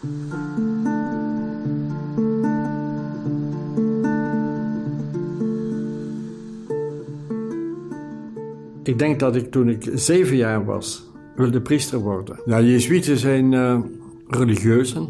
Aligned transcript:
Ik 0.00 0.08
denk 8.98 9.20
dat 9.20 9.36
ik 9.36 9.50
toen 9.50 9.68
ik 9.68 9.90
zeven 9.94 10.36
jaar 10.36 10.64
was, 10.64 11.10
wilde 11.36 11.60
priester 11.60 11.98
worden. 11.98 12.40
Ja, 12.44 12.60
Jezuïeten 12.60 13.18
zijn 13.18 13.52
uh, 13.52 13.80
religieuzen, 14.28 15.08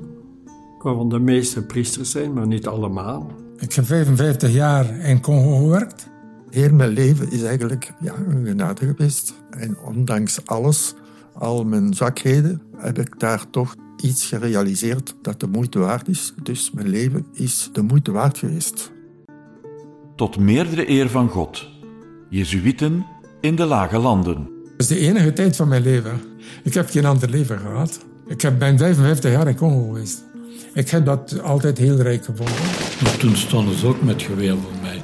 waarvan 0.83 1.09
de 1.09 1.19
meeste 1.19 1.67
priesters 1.67 2.11
zijn, 2.11 2.33
maar 2.33 2.47
niet 2.47 2.67
allemaal. 2.67 3.31
Ik 3.59 3.73
heb 3.73 3.85
55 3.85 4.53
jaar 4.53 4.99
in 4.99 5.21
Congo 5.21 5.57
gewerkt. 5.57 6.09
Heel 6.49 6.73
mijn 6.73 6.91
leven 6.91 7.31
is 7.31 7.43
eigenlijk 7.43 7.93
ja, 8.01 8.15
een 8.29 8.47
genade 8.47 8.87
geweest. 8.87 9.35
En 9.51 9.79
ondanks 9.79 10.47
alles, 10.47 10.95
al 11.35 11.65
mijn 11.65 11.95
zwakheden, 11.95 12.63
heb 12.77 12.99
ik 12.99 13.19
daar 13.19 13.51
toch 13.51 13.75
iets 14.03 14.27
gerealiseerd 14.27 15.15
dat 15.23 15.41
de 15.41 15.47
moeite 15.47 15.79
waard 15.79 16.09
is. 16.09 16.33
Dus 16.43 16.71
mijn 16.71 16.89
leven 16.89 17.27
is 17.33 17.71
de 17.73 17.83
moeite 17.83 18.11
waard 18.11 18.39
geweest. 18.39 18.91
Tot 20.17 20.39
meerdere 20.39 20.89
eer 20.89 21.09
van 21.11 21.29
God. 21.29 21.69
Jezuïten 22.29 23.07
in 23.41 23.57
de 23.57 23.65
lage 23.65 23.99
landen. 23.99 24.49
Dat 24.63 24.73
is 24.77 24.87
de 24.87 24.99
enige 24.99 25.33
tijd 25.33 25.57
van 25.57 25.69
mijn 25.69 25.83
leven. 25.83 26.21
Ik 26.65 26.75
heb 26.75 26.91
geen 26.91 27.05
ander 27.05 27.31
leven 27.31 27.59
gehad. 27.59 28.05
Ik 28.27 28.41
heb, 28.41 28.59
ben 28.59 28.79
55 28.79 29.31
jaar 29.31 29.49
in 29.49 29.57
Congo 29.57 29.87
geweest. 29.87 30.25
Ik 30.75 30.89
heb 30.89 31.05
dat 31.05 31.41
altijd 31.43 31.79
heel 31.79 31.97
rijk 31.97 32.25
gevonden. 32.25 32.55
Maar 33.03 33.17
toen 33.17 33.37
stonden 33.37 33.75
ze 33.75 33.87
ook 33.87 34.03
met 34.03 34.23
geweer 34.23 34.57
voor 34.57 34.81
mij. 34.83 35.03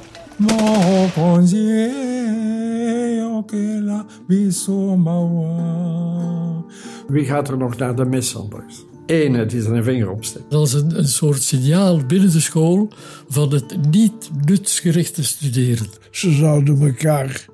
Wie 7.09 7.25
gaat 7.25 7.49
er 7.49 7.57
nog 7.57 7.77
naar 7.77 7.97
de 7.97 8.05
mis 8.05 8.37
anders? 8.37 8.85
Ene 9.07 9.47
die 9.47 9.63
zijn 9.63 9.85
vinger 9.85 10.11
opsteekt. 10.11 10.51
Dat 10.51 10.67
is 10.67 10.73
een, 10.73 10.99
een 10.99 11.09
soort 11.09 11.43
signaal 11.43 12.07
binnen 12.07 12.31
de 12.31 12.41
school 12.41 12.89
van 13.29 13.53
het 13.53 13.91
niet 13.91 14.31
nutsgerichte 14.45 15.25
studeren. 15.25 15.87
Ze 16.11 16.33
zouden 16.33 16.81
elkaar 16.81 17.47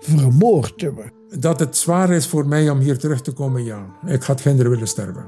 vermoord 0.00 0.80
hebben. 0.80 1.12
Dat 1.38 1.60
het 1.60 1.76
zwaar 1.76 2.10
is 2.10 2.26
voor 2.26 2.46
mij 2.46 2.70
om 2.70 2.78
hier 2.78 2.98
terug 2.98 3.20
te 3.20 3.32
komen, 3.32 3.64
ja. 3.64 3.86
Ik 4.06 4.22
had 4.22 4.42
kinderen 4.42 4.70
willen 4.70 4.88
sterven. 4.88 5.24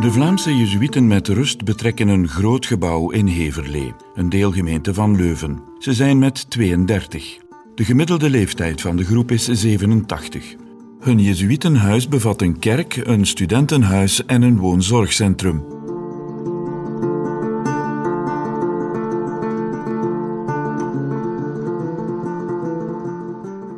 De 0.00 0.10
Vlaamse 0.10 0.56
Jezuïeten 0.56 1.06
met 1.06 1.28
rust 1.28 1.64
betrekken 1.64 2.08
een 2.08 2.28
groot 2.28 2.66
gebouw 2.66 3.10
in 3.10 3.26
Heverlee, 3.26 3.94
een 4.14 4.28
deelgemeente 4.28 4.94
van 4.94 5.16
Leuven. 5.16 5.62
Ze 5.78 5.92
zijn 5.92 6.18
met 6.18 6.50
32. 6.50 7.43
De 7.74 7.84
gemiddelde 7.84 8.30
leeftijd 8.30 8.80
van 8.80 8.96
de 8.96 9.04
groep 9.04 9.30
is 9.30 9.44
87. 9.44 10.54
Hun 11.00 11.18
Jezuïtenhuis 11.18 12.08
bevat 12.08 12.42
een 12.42 12.58
kerk, 12.58 12.96
een 12.96 13.26
studentenhuis 13.26 14.24
en 14.26 14.42
een 14.42 14.58
woonzorgcentrum. 14.58 15.64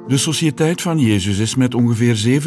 De 0.06 0.17
Sociëteit 0.17 0.83
van 0.83 0.98
Jezus 0.98 1.39
is 1.39 1.55
met 1.55 1.74
ongeveer 1.74 2.42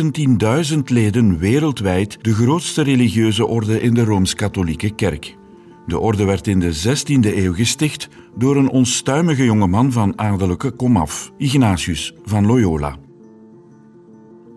17.000 0.73 0.77
leden 0.86 1.38
wereldwijd 1.38 2.17
de 2.22 2.33
grootste 2.33 2.81
religieuze 2.81 3.45
orde 3.45 3.81
in 3.81 3.94
de 3.94 4.03
Rooms-Katholieke 4.03 4.95
Kerk. 4.95 5.38
De 5.90 6.00
orde 6.00 6.26
werd 6.26 6.48
in 6.48 6.59
de 6.59 6.73
16e 6.76 7.36
eeuw 7.36 7.54
gesticht 7.54 8.08
door 8.36 8.58
een 8.58 8.70
onstuimige 8.70 9.44
jongeman 9.44 9.92
van 9.92 10.20
adellijke 10.20 10.72
komaf, 10.72 11.32
Ignatius 11.38 12.14
van 12.23 12.45
Loyola. 12.45 12.98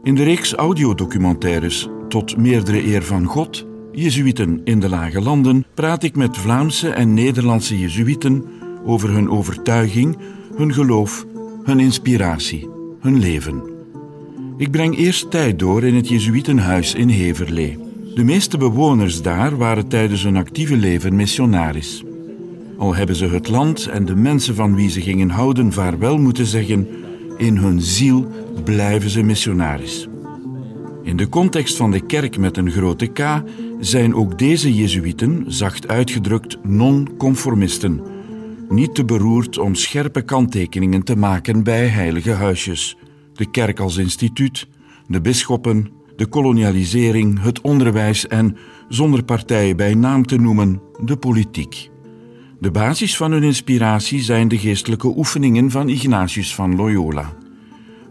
In 0.02 0.14
de 0.14 0.22
reeks 0.22 0.54
audiodocumentaires 0.54 1.88
Tot 2.08 2.36
meerdere 2.36 2.86
eer 2.86 3.02
van 3.02 3.24
God, 3.24 3.66
Jezuïten 3.92 4.60
in 4.64 4.80
de 4.80 4.88
Lage 4.88 5.20
Landen, 5.20 5.64
praat 5.74 6.02
ik 6.02 6.16
met 6.16 6.36
Vlaamse 6.36 6.90
en 6.90 7.14
Nederlandse 7.14 7.78
Jezuïten 7.78 8.44
over 8.84 9.10
hun 9.10 9.30
overtuiging, 9.30 10.18
hun 10.54 10.72
geloof, 10.72 11.26
hun 11.62 11.80
inspiratie 11.80 12.68
hun 13.00 13.18
leven. 13.18 13.62
Ik 14.56 14.70
breng 14.70 14.96
eerst 14.96 15.30
tijd 15.30 15.58
door 15.58 15.84
in 15.84 15.94
het 15.94 16.08
Jezuïtenhuis 16.08 16.94
in 16.94 17.08
Heverlee. 17.08 17.81
De 18.14 18.24
meeste 18.24 18.58
bewoners 18.58 19.22
daar 19.22 19.56
waren 19.56 19.88
tijdens 19.88 20.22
hun 20.22 20.36
actieve 20.36 20.76
leven 20.76 21.16
missionaris. 21.16 22.04
Al 22.78 22.94
hebben 22.94 23.16
ze 23.16 23.26
het 23.26 23.48
land 23.48 23.86
en 23.86 24.04
de 24.04 24.16
mensen 24.16 24.54
van 24.54 24.74
wie 24.74 24.90
ze 24.90 25.00
gingen 25.00 25.30
houden 25.30 25.72
vaarwel 25.72 26.18
moeten 26.18 26.46
zeggen, 26.46 26.88
in 27.36 27.56
hun 27.56 27.80
ziel 27.80 28.30
blijven 28.64 29.10
ze 29.10 29.22
missionaris. 29.22 30.08
In 31.02 31.16
de 31.16 31.28
context 31.28 31.76
van 31.76 31.90
de 31.90 32.06
kerk 32.06 32.38
met 32.38 32.56
een 32.56 32.70
grote 32.70 33.06
K 33.06 33.42
zijn 33.80 34.14
ook 34.14 34.38
deze 34.38 34.74
Jezuïeten, 34.74 35.44
zacht 35.46 35.88
uitgedrukt, 35.88 36.58
non-conformisten 36.62 38.20
niet 38.72 38.94
te 38.94 39.04
beroerd 39.04 39.58
om 39.58 39.74
scherpe 39.74 40.22
kanttekeningen 40.22 41.02
te 41.02 41.16
maken 41.16 41.62
bij 41.62 41.86
heilige 41.86 42.30
huisjes. 42.30 42.96
De 43.34 43.50
kerk 43.50 43.80
als 43.80 43.96
instituut, 43.96 44.66
de 45.06 45.20
bisschoppen, 45.20 45.90
de 46.16 46.26
kolonialisering, 46.26 47.42
het 47.42 47.60
onderwijs 47.60 48.26
en, 48.26 48.56
zonder 48.88 49.22
partijen 49.22 49.76
bij 49.76 49.94
naam 49.94 50.26
te 50.26 50.36
noemen, 50.36 50.80
de 51.04 51.16
politiek. 51.16 51.90
De 52.58 52.70
basis 52.70 53.16
van 53.16 53.32
hun 53.32 53.42
inspiratie 53.42 54.20
zijn 54.20 54.48
de 54.48 54.58
geestelijke 54.58 55.16
oefeningen 55.16 55.70
van 55.70 55.88
Ignatius 55.88 56.54
van 56.54 56.76
Loyola. 56.76 57.32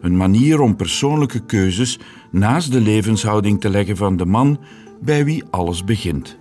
Een 0.01 0.17
manier 0.17 0.59
om 0.59 0.75
persoonlijke 0.75 1.45
keuzes 1.45 1.99
naast 2.31 2.71
de 2.71 2.81
levenshouding 2.81 3.61
te 3.61 3.69
leggen 3.69 3.97
van 3.97 4.17
de 4.17 4.25
man 4.25 4.59
bij 5.01 5.25
wie 5.25 5.43
alles 5.49 5.83
begint, 5.83 6.37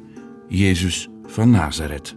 Jezus 0.48 1.08
van 1.26 1.50
Nazareth. 1.50 2.16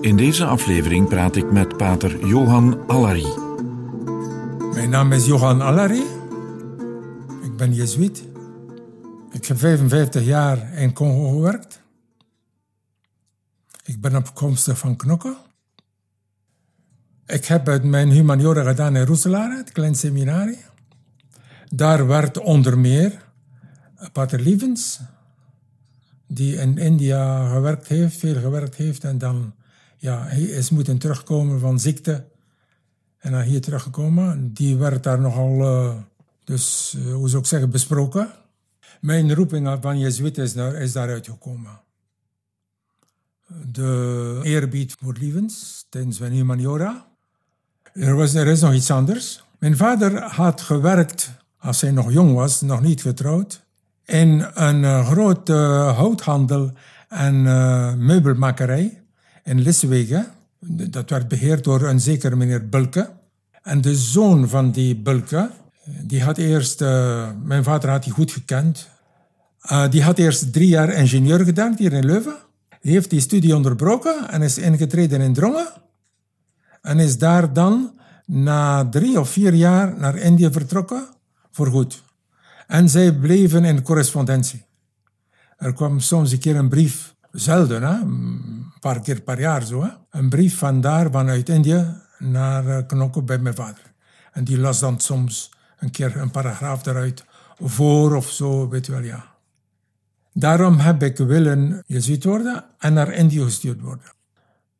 In 0.00 0.16
deze 0.16 0.44
aflevering 0.46 1.08
praat 1.08 1.36
ik 1.36 1.52
met 1.52 1.76
pater 1.76 2.26
Johan 2.26 2.78
Allary. 2.86 3.26
Mijn 4.74 4.90
naam 4.90 5.12
is 5.12 5.26
Johan 5.26 5.60
Allary. 5.60 6.02
Ben 7.62 7.74
jezuïet. 7.74 8.22
Ik 9.30 9.44
heb 9.44 9.58
55 9.58 10.24
jaar 10.24 10.72
in 10.72 10.92
Congo 10.92 11.28
gewerkt. 11.28 11.80
Ik 13.84 14.00
ben 14.00 14.16
opkomstig 14.16 14.78
van 14.78 14.96
Knokke. 14.96 15.36
Ik 17.26 17.44
heb 17.44 17.82
mijn 17.82 18.10
humaniora 18.10 18.62
gedaan 18.62 18.96
in 18.96 19.06
Roeselaar, 19.06 19.56
het 19.56 19.72
klein 19.72 19.94
seminarie. 19.94 20.58
Daar 21.68 22.06
werd 22.06 22.38
onder 22.38 22.78
meer 22.78 23.24
Pater 24.12 24.40
Lievens, 24.40 25.00
die 26.26 26.56
in 26.56 26.78
India 26.78 27.48
gewerkt 27.52 27.86
heeft, 27.86 28.16
veel 28.16 28.40
gewerkt 28.40 28.74
heeft 28.74 29.04
en 29.04 29.18
dan 29.18 29.54
ja, 29.96 30.22
hij 30.22 30.42
is 30.42 30.70
moeten 30.70 30.98
terugkomen 30.98 31.60
van 31.60 31.80
ziekte. 31.80 32.24
En 33.22 33.32
dan 33.32 33.40
hier 33.40 33.60
teruggekomen. 33.60 34.52
Die 34.52 34.76
werd 34.76 35.02
daar 35.02 35.20
nogal, 35.20 35.58
uh, 35.60 35.94
dus, 36.44 36.94
uh, 36.98 37.14
hoe 37.14 37.28
zou 37.28 37.42
ik 37.42 37.48
zeggen, 37.48 37.70
besproken. 37.70 38.30
Mijn 39.00 39.34
roeping 39.34 39.78
van 39.80 39.98
Jezuïet 39.98 40.38
is, 40.38 40.54
is 40.54 40.92
daaruit 40.92 41.26
gekomen. 41.26 41.80
De 43.70 44.40
eerbied 44.42 44.96
voor 45.00 45.16
lievens 45.20 45.86
tijdens 45.88 46.18
mijn 46.18 46.32
humaniora. 46.32 47.06
Er, 47.92 48.14
was, 48.14 48.34
er 48.34 48.46
is 48.46 48.60
nog 48.60 48.72
iets 48.72 48.90
anders. 48.90 49.44
Mijn 49.58 49.76
vader 49.76 50.22
had 50.22 50.60
gewerkt, 50.60 51.30
als 51.58 51.80
hij 51.80 51.90
nog 51.90 52.12
jong 52.12 52.34
was, 52.34 52.60
nog 52.60 52.80
niet 52.80 53.02
getrouwd, 53.02 53.62
in 54.04 54.46
een 54.54 54.82
uh, 54.82 55.10
grote 55.10 55.52
houthandel 55.96 56.72
en 57.08 57.42
meubelmakerij 58.04 59.02
in 59.44 59.60
Liswegen. 59.60 60.26
Dat 60.90 61.10
werd 61.10 61.28
beheerd 61.28 61.64
door 61.64 61.82
een 61.82 62.00
zeker 62.00 62.36
meneer 62.36 62.68
Bulke. 62.68 63.10
En 63.62 63.80
de 63.80 63.96
zoon 63.96 64.48
van 64.48 64.70
die 64.70 64.96
Bulke, 64.96 65.50
die 65.84 66.22
had 66.22 66.38
eerst, 66.38 66.80
uh, 66.80 67.30
mijn 67.42 67.64
vader 67.64 67.90
had 67.90 68.02
die 68.02 68.12
goed 68.12 68.30
gekend. 68.30 68.88
Uh, 69.70 69.90
die 69.90 70.02
had 70.02 70.18
eerst 70.18 70.52
drie 70.52 70.68
jaar 70.68 70.92
ingenieur 70.92 71.44
gedaan 71.44 71.74
hier 71.78 71.92
in 71.92 72.04
Leuven. 72.04 72.36
Die 72.80 72.92
heeft 72.92 73.10
die 73.10 73.20
studie 73.20 73.56
onderbroken 73.56 74.30
en 74.30 74.42
is 74.42 74.58
ingetreden 74.58 75.20
in 75.20 75.32
Drongen. 75.32 75.66
En 76.82 76.98
is 76.98 77.18
daar 77.18 77.52
dan 77.52 78.00
na 78.26 78.88
drie 78.88 79.20
of 79.20 79.30
vier 79.30 79.54
jaar 79.54 79.98
naar 79.98 80.16
Indië 80.16 80.50
vertrokken, 80.52 81.06
voor 81.50 81.66
goed. 81.66 82.02
En 82.66 82.88
zij 82.88 83.14
bleven 83.14 83.64
in 83.64 83.82
correspondentie. 83.82 84.64
Er 85.56 85.72
kwam 85.72 86.00
soms 86.00 86.32
een 86.32 86.38
keer 86.38 86.56
een 86.56 86.68
brief, 86.68 87.14
zelden 87.30 87.82
hè, 87.82 87.96
paar 88.80 89.00
keer 89.00 89.20
per 89.20 89.40
jaar 89.40 89.62
zo. 89.62 89.82
Hè? 89.82 89.88
Een 90.10 90.28
brief 90.28 90.58
van 90.58 90.80
daar, 90.80 91.10
vanuit 91.10 91.48
Indië, 91.48 91.86
naar 92.18 92.64
uh, 92.66 92.78
Knokke 92.86 93.22
bij 93.22 93.38
mijn 93.38 93.54
vader. 93.54 93.92
En 94.32 94.44
die 94.44 94.58
las 94.58 94.78
dan 94.78 95.00
soms 95.00 95.50
een 95.82 95.90
keer 95.90 96.16
een 96.16 96.30
paragraaf 96.30 96.86
eruit 96.86 97.24
voor 97.58 98.16
of 98.16 98.30
zo, 98.30 98.68
weet 98.68 98.86
je 98.86 98.92
wel, 98.92 99.02
ja. 99.02 99.24
Daarom 100.32 100.78
heb 100.78 101.02
ik 101.02 101.16
willen 101.16 101.82
jezuïet 101.86 102.24
worden 102.24 102.64
en 102.78 102.92
naar 102.92 103.12
Indië 103.12 103.42
gestuurd 103.42 103.80
worden. 103.80 104.12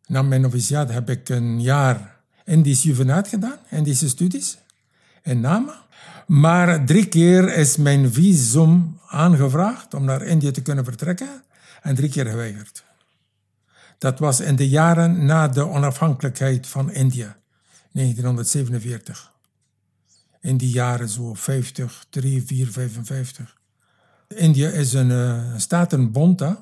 Na 0.06 0.22
mijn 0.22 0.40
noviciaat 0.40 0.90
heb 0.90 1.10
ik 1.10 1.28
een 1.28 1.60
jaar 1.60 2.20
Indisch 2.44 2.82
juvenaat 2.82 3.28
gedaan, 3.28 3.58
Indische 3.70 4.08
studies, 4.08 4.58
in 5.22 5.40
Nama. 5.40 5.84
Maar 6.26 6.84
drie 6.84 7.06
keer 7.06 7.56
is 7.56 7.76
mijn 7.76 8.12
visum 8.12 8.98
aangevraagd 9.06 9.94
om 9.94 10.04
naar 10.04 10.22
Indië 10.22 10.50
te 10.50 10.62
kunnen 10.62 10.84
vertrekken 10.84 11.42
en 11.82 11.94
drie 11.94 12.10
keer 12.10 12.26
geweigerd. 12.26 12.84
Dat 13.98 14.18
was 14.18 14.40
in 14.40 14.56
de 14.56 14.68
jaren 14.68 15.24
na 15.24 15.48
de 15.48 15.68
onafhankelijkheid 15.68 16.66
van 16.66 16.90
India, 16.90 17.36
1947. 17.92 19.31
In 20.42 20.56
die 20.56 20.70
jaren 20.70 21.08
zo 21.08 21.34
50, 21.34 22.04
3, 22.10 22.42
4, 22.42 22.70
55. 22.70 23.56
India 24.28 24.68
is 24.68 24.92
een 24.92 25.10
uh, 25.10 25.40
statenbond, 25.56 26.40
hè? 26.40 26.52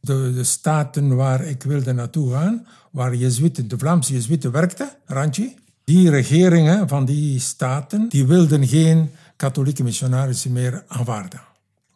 De, 0.00 0.32
de, 0.34 0.44
staten 0.44 1.16
waar 1.16 1.44
ik 1.44 1.62
wilde 1.62 1.92
naartoe 1.92 2.32
gaan, 2.32 2.66
waar 2.90 3.14
Jezuïten, 3.14 3.68
de 3.68 3.78
Vlaamse 3.78 4.12
Jezuïten 4.12 4.52
werkten, 4.52 4.90
Ranchi. 5.04 5.56
Die 5.84 6.10
regeringen 6.10 6.88
van 6.88 7.04
die 7.04 7.40
staten, 7.40 8.08
die 8.08 8.26
wilden 8.26 8.66
geen 8.66 9.10
katholieke 9.36 9.82
missionarissen 9.82 10.52
meer 10.52 10.84
aanvaarden. 10.86 11.40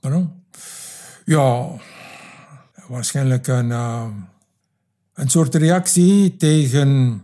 Waarom? 0.00 0.42
Ja, 1.24 1.66
waarschijnlijk 2.88 3.46
een, 3.46 3.68
uh, 3.68 4.06
een 5.14 5.28
soort 5.28 5.54
reactie 5.54 6.36
tegen 6.36 7.22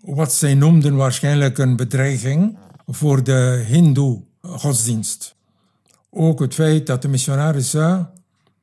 wat 0.00 0.32
zij 0.32 0.54
noemden 0.54 0.96
waarschijnlijk 0.96 1.58
een 1.58 1.76
bedreiging 1.76 2.56
voor 2.86 3.24
de 3.24 3.64
Hindoe-godsdienst. 3.66 5.34
Ook 6.10 6.40
het 6.40 6.54
feit 6.54 6.86
dat 6.86 7.02
de 7.02 7.08
missionarissen 7.08 8.10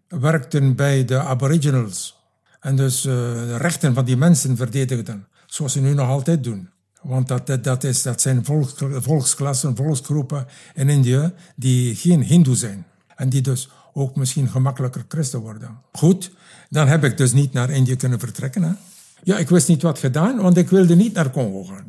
werkten 0.08 0.76
bij 0.76 1.06
de 1.06 1.20
aboriginals 1.20 2.22
en 2.60 2.76
dus 2.76 3.06
uh, 3.06 3.14
de 3.34 3.58
rechten 3.58 3.94
van 3.94 4.06
die 4.06 4.18
mensen 4.18 4.58
verdedigden, 4.58 5.28
zoals 5.46 5.72
ze 5.72 5.80
nu 5.80 5.94
nog 5.94 6.10
altijd 6.10 6.44
doen. 6.44 6.70
Want 7.02 7.28
dat, 7.28 7.64
dat, 7.64 7.84
is, 7.84 8.02
dat 8.02 8.22
zijn 8.22 8.46
volks, 8.46 8.74
volksklassen, 8.78 9.76
volksgroepen 9.76 10.48
in 10.74 10.90
Indië 10.90 11.34
die 11.56 11.96
geen 11.96 12.24
hindoe 12.24 12.56
zijn. 12.56 12.86
En 13.16 13.30
die 13.30 13.42
dus 13.42 13.70
ook 13.94 14.16
misschien 14.16 14.50
gemakkelijker 14.50 15.06
christen 15.08 15.40
worden. 15.40 15.78
Goed, 15.92 16.32
dan 16.70 16.88
heb 16.88 17.04
ik 17.04 17.18
dus 17.18 17.34
niet 17.34 17.54
naar 17.54 17.70
Indië 17.70 17.96
kunnen 17.96 18.20
vertrekken. 18.20 18.64
Hè? 18.64 18.72
Ja, 19.24 19.38
ik 19.38 19.50
wist 19.50 19.68
niet 19.68 19.82
wat 19.82 20.00
gedaan, 20.00 20.38
want 20.38 20.58
ik 20.58 20.70
wilde 20.70 20.96
niet 20.96 21.14
naar 21.14 21.32
Congo 21.32 21.64
gaan. 21.64 21.86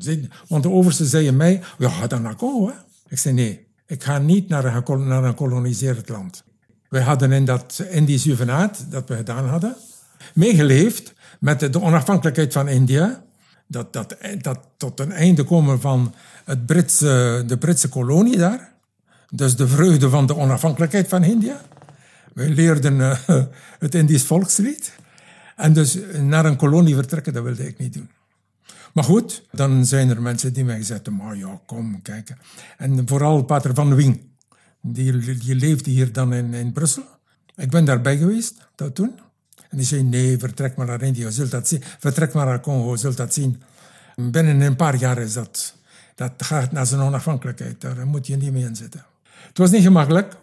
Want 0.48 0.62
de 0.62 0.70
overste 0.70 1.04
zei 1.04 1.30
mij, 1.30 1.62
ja, 1.78 1.88
ga 1.88 2.06
dan 2.06 2.22
naar 2.22 2.36
Congo. 2.36 2.66
Hè? 2.66 2.74
Ik 3.08 3.18
zei, 3.18 3.34
nee, 3.34 3.66
ik 3.86 4.02
ga 4.02 4.18
niet 4.18 4.48
naar 4.48 4.64
een, 4.64 5.06
naar 5.06 5.22
een 5.22 5.28
gekoloniseerd 5.28 6.08
land. 6.08 6.44
Wij 6.88 7.02
hadden 7.02 7.32
in 7.32 7.44
dat 7.44 7.82
Indisch 7.90 8.24
juvenaat, 8.24 8.86
dat 8.90 9.08
we 9.08 9.16
gedaan 9.16 9.48
hadden, 9.48 9.76
meegeleefd 10.34 11.14
met 11.40 11.60
de 11.60 11.80
onafhankelijkheid 11.80 12.52
van 12.52 12.68
India. 12.68 13.22
Dat, 13.66 13.92
dat, 13.92 14.16
dat 14.40 14.58
tot 14.76 15.00
een 15.00 15.12
einde 15.12 15.44
komen 15.44 15.80
van 15.80 16.14
het 16.44 16.66
Britse, 16.66 17.42
de 17.46 17.58
Britse 17.58 17.88
kolonie 17.88 18.36
daar. 18.36 18.72
Dus 19.30 19.56
de 19.56 19.68
vreugde 19.68 20.08
van 20.08 20.26
de 20.26 20.36
onafhankelijkheid 20.36 21.08
van 21.08 21.24
India. 21.24 21.60
Wij 22.32 22.48
leerden 22.48 22.98
uh, 22.98 23.18
het 23.78 23.94
Indisch 23.94 24.24
volkslied. 24.24 24.92
En 25.56 25.72
dus 25.72 25.98
naar 26.20 26.44
een 26.44 26.56
kolonie 26.56 26.94
vertrekken, 26.94 27.32
dat 27.32 27.42
wilde 27.42 27.66
ik 27.66 27.78
niet 27.78 27.92
doen. 27.92 28.08
Maar 28.92 29.04
goed, 29.04 29.42
dan 29.50 29.86
zijn 29.86 30.10
er 30.10 30.22
mensen 30.22 30.52
die 30.52 30.64
mij 30.64 30.76
gezegd 30.76 31.10
maar 31.10 31.36
ja, 31.36 31.60
kom, 31.66 32.02
kijken. 32.02 32.38
En 32.78 33.08
vooral 33.08 33.42
Pater 33.42 33.74
van 33.74 33.94
Wing, 33.94 34.20
die, 34.80 35.38
die 35.38 35.54
leefde 35.54 35.90
hier 35.90 36.12
dan 36.12 36.32
in, 36.32 36.54
in 36.54 36.72
Brussel. 36.72 37.02
Ik 37.56 37.70
ben 37.70 37.84
daarbij 37.84 38.16
geweest, 38.16 38.68
dat 38.74 38.94
toen. 38.94 39.12
En 39.70 39.76
die 39.76 39.86
zei, 39.86 40.02
nee, 40.02 40.38
vertrek 40.38 40.76
maar 40.76 40.86
naar 40.86 41.02
India, 41.02 41.30
zult 41.30 41.50
dat 41.50 41.68
zien. 41.68 41.82
Vertrek 41.98 42.32
maar 42.32 42.46
naar 42.46 42.60
Congo, 42.60 42.96
zult 42.96 43.16
dat 43.16 43.34
zien. 43.34 43.62
Binnen 44.16 44.60
een 44.60 44.76
paar 44.76 44.96
jaar 44.96 45.18
is 45.18 45.32
dat, 45.32 45.74
dat 46.14 46.32
gaat 46.36 46.72
naar 46.72 46.86
zijn 46.86 47.00
onafhankelijkheid. 47.00 47.80
Daar 47.80 48.06
moet 48.06 48.26
je 48.26 48.36
niet 48.36 48.52
mee 48.52 48.64
in 48.64 48.76
zitten. 48.76 49.04
Het 49.48 49.58
was 49.58 49.70
niet 49.70 49.82
gemakkelijk. 49.82 50.36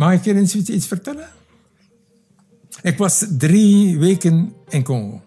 Mag 0.00 0.12
ik 0.12 0.24
je 0.24 0.34
eens 0.34 0.54
iets 0.54 0.86
vertellen? 0.86 1.28
Ik 2.82 2.98
was 2.98 3.24
drie 3.38 3.98
weken 3.98 4.52
in 4.68 4.82
Congo. 4.82 5.22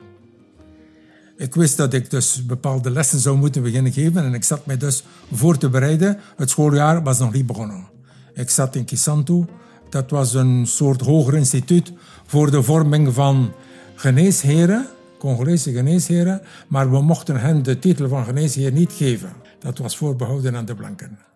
Ik 1.37 1.55
wist 1.55 1.77
dat 1.77 1.93
ik 1.93 2.09
dus 2.09 2.45
bepaalde 2.45 2.89
lessen 2.89 3.19
zou 3.19 3.37
moeten 3.37 3.61
beginnen 3.61 3.91
geven 3.91 4.23
en 4.23 4.33
ik 4.33 4.43
zat 4.43 4.65
mij 4.65 4.77
dus 4.77 5.03
voor 5.31 5.57
te 5.57 5.69
bereiden. 5.69 6.19
Het 6.35 6.49
schooljaar 6.49 7.03
was 7.03 7.19
nog 7.19 7.33
niet 7.33 7.45
begonnen. 7.45 7.87
Ik 8.33 8.49
zat 8.49 8.75
in 8.75 8.85
Kisantu. 8.85 9.45
Dat 9.89 10.09
was 10.09 10.33
een 10.33 10.67
soort 10.67 11.01
hoger 11.01 11.35
instituut 11.35 11.93
voor 12.25 12.51
de 12.51 12.63
vorming 12.63 13.13
van 13.13 13.51
geneesheren, 13.95 14.87
Congolese 15.19 15.71
geneesheren, 15.71 16.41
maar 16.67 16.91
we 16.91 17.01
mochten 17.01 17.39
hen 17.39 17.63
de 17.63 17.79
titel 17.79 18.07
van 18.07 18.25
geneesheer 18.25 18.71
niet 18.71 18.91
geven. 18.91 19.33
Dat 19.59 19.77
was 19.77 19.97
voorbehouden 19.97 20.55
aan 20.55 20.65
de 20.65 20.75
blanken. 20.75 21.32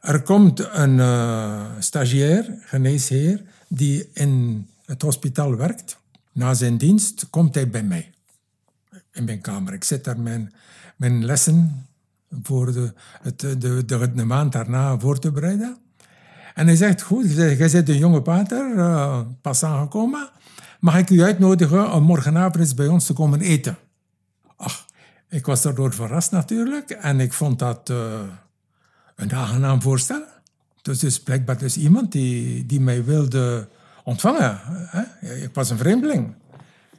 Er 0.00 0.22
komt 0.22 0.68
een 0.72 0.98
uh, 0.98 1.64
stagiair, 1.78 2.58
geneesheer, 2.60 3.42
die 3.68 4.10
in 4.12 4.66
het 4.84 5.02
hospitaal 5.02 5.56
werkt. 5.56 5.98
Na 6.32 6.54
zijn 6.54 6.76
dienst 6.76 7.30
komt 7.30 7.54
hij 7.54 7.70
bij 7.70 7.82
mij 7.82 8.10
in 9.12 9.24
mijn 9.24 9.40
kamer. 9.40 9.72
Ik 9.72 9.84
zit 9.84 10.04
daar 10.04 10.20
mijn, 10.20 10.52
mijn 10.96 11.24
lessen 11.24 11.86
voor 12.42 12.72
de, 12.72 12.92
het, 13.22 13.40
de, 13.40 13.58
de, 13.58 14.12
de, 14.14 14.24
maand 14.24 14.52
daarna 14.52 14.98
voor 14.98 15.18
te 15.18 15.32
bereiden. 15.32 15.76
En 16.54 16.66
hij 16.66 16.76
zegt, 16.76 17.02
goed, 17.02 17.32
jij 17.32 17.56
bent 17.56 17.88
een 17.88 17.98
jonge 17.98 18.22
pater, 18.22 18.74
uh, 18.74 19.20
pas 19.40 19.62
aangekomen. 19.62 20.28
Mag 20.80 20.98
ik 20.98 21.10
u 21.10 21.22
uitnodigen 21.22 21.92
om 21.92 22.02
morgenavond 22.02 22.74
bij 22.74 22.88
ons 22.88 23.06
te 23.06 23.12
komen 23.12 23.40
eten? 23.40 23.78
Ach, 24.56 24.86
ik 25.28 25.46
was 25.46 25.62
daardoor 25.62 25.92
verrast 25.92 26.30
natuurlijk. 26.30 26.90
En 26.90 27.20
ik 27.20 27.32
vond 27.32 27.58
dat... 27.58 27.90
Uh, 27.90 28.20
een 29.16 29.34
aangenaam 29.34 29.82
voorstel. 29.82 30.22
Dus 30.82 31.04
is 31.04 31.20
blijkbaar 31.20 31.58
dus 31.58 31.76
iemand 31.76 32.12
die, 32.12 32.66
die 32.66 32.80
mij 32.80 33.04
wilde 33.04 33.68
ontvangen. 34.04 34.60
Ik 35.20 35.50
was 35.52 35.70
een 35.70 35.78
vreemdeling. 35.78 36.34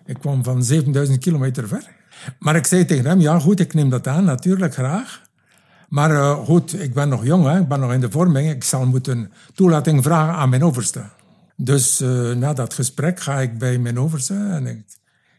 Ik 0.06 0.18
kwam 0.20 0.44
van 0.44 0.64
7000 0.64 1.20
kilometer 1.20 1.68
ver. 1.68 1.96
Maar 2.40 2.56
ik 2.56 2.68
zei 2.68 2.86
tegen 2.86 3.06
hem, 3.06 3.20
ja 3.20 3.40
goed, 3.40 3.60
ik 3.60 3.74
neem 3.74 3.90
dat 3.90 4.08
aan, 4.08 4.24
natuurlijk 4.24 4.74
graag. 4.74 5.22
Maar 5.90 6.12
uh, 6.12 6.38
goed, 6.38 6.82
ik 6.82 6.94
ben 6.94 7.10
nog 7.10 7.26
jong, 7.26 7.46
hè? 7.46 7.60
ik 7.60 7.68
ben 7.68 7.80
nog 7.80 7.94
in 7.94 8.02
de 8.02 8.12
vorming. 8.12 8.50
Ik 8.50 8.64
zal 8.64 8.86
moeten 8.86 9.32
toelating 9.54 10.04
vragen 10.04 10.34
aan 10.34 10.50
mijn 10.50 10.64
overste. 10.64 11.04
Dus 11.56 12.02
uh, 12.02 12.34
na 12.36 12.54
dat 12.54 12.74
gesprek 12.74 13.20
ga 13.20 13.40
ik 13.40 13.58
bij 13.58 13.78
mijn 13.78 14.00
overste 14.00 14.34
en 14.34 14.66
ik, 14.66 14.84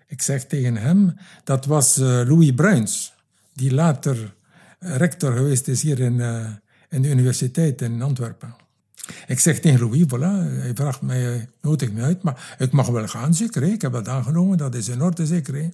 ik 0.06 0.22
zeg 0.22 0.44
tegen 0.44 0.76
hem, 0.76 1.16
dat 1.44 1.66
was 1.66 1.98
uh, 1.98 2.06
Louis 2.06 2.52
Bruins, 2.54 3.14
die 3.52 3.74
later 3.74 4.34
rector 4.78 5.32
geweest 5.32 5.68
is 5.68 5.82
hier 5.82 6.00
in, 6.00 6.20
in 6.88 7.02
de 7.02 7.08
universiteit 7.08 7.82
in 7.82 8.02
Antwerpen. 8.02 8.54
Ik 9.26 9.38
zeg 9.40 9.60
tegen 9.60 9.80
Louis, 9.80 10.04
voilà, 10.06 10.60
hij 10.60 10.74
vraagt 10.74 11.00
mij, 11.00 11.48
nodig 11.60 11.92
me 11.92 12.02
uit, 12.02 12.22
maar 12.22 12.56
ik 12.58 12.72
mag 12.72 12.86
wel 12.86 13.08
gaan, 13.08 13.34
zeker. 13.34 13.62
Ik 13.62 13.82
heb 13.82 13.92
dat 13.92 14.08
aangenomen, 14.08 14.58
dat 14.58 14.74
is 14.74 14.88
in 14.88 15.02
orde, 15.02 15.26
zeker. 15.26 15.72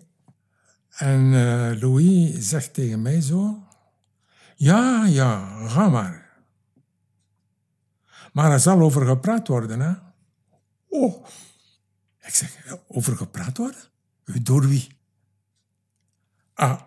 En 0.88 1.20
uh, 1.20 1.80
Louis 1.80 2.48
zegt 2.48 2.74
tegen 2.74 3.02
mij 3.02 3.20
zo, 3.20 3.62
ja, 4.56 5.06
ja, 5.06 5.66
ga 5.68 5.88
maar. 5.88 6.22
Maar 8.32 8.52
er 8.52 8.60
zal 8.60 8.80
over 8.80 9.06
gepraat 9.06 9.48
worden, 9.48 9.80
hè. 9.80 9.92
Oh. 10.88 11.26
Ik 12.20 12.34
zeg, 12.34 12.76
over 12.88 13.16
gepraat 13.16 13.56
worden? 13.56 13.80
Door 14.42 14.68
wie? 14.68 14.96
Ah, 16.54 16.80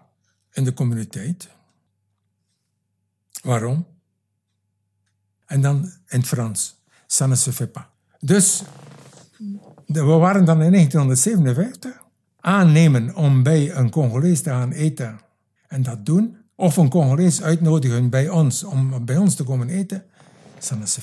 in 0.52 0.64
de 0.64 0.74
communiteit. 0.74 1.50
Waarom? 3.42 3.88
En 5.48 5.62
dan 5.62 5.76
in 6.08 6.20
het 6.20 6.28
Frans. 6.28 6.76
Ça 7.08 7.28
ne 7.28 7.36
se. 7.36 7.70
Dus 8.20 8.64
we 9.86 10.02
waren 10.02 10.46
dan 10.46 10.62
in 10.62 10.72
1957 10.72 12.04
aannemen 12.40 13.16
om 13.16 13.44
bij 13.44 13.76
een 13.76 13.90
Congolees 13.90 14.42
te 14.42 14.50
gaan 14.50 14.72
eten 14.72 15.20
en 15.68 15.84
dat 15.84 16.06
doen. 16.06 16.38
Of 16.56 16.78
een 16.78 16.90
Congolees 16.90 17.42
uitnodigen 17.42 18.10
bij 18.10 18.30
ons 18.30 18.64
om 18.64 19.06
bij 19.06 19.18
ons 19.18 19.36
te 19.36 19.44
komen 19.44 19.70
eten. 19.70 20.04
Ça 20.60 20.78
ne 20.80 20.86
se. 20.86 21.02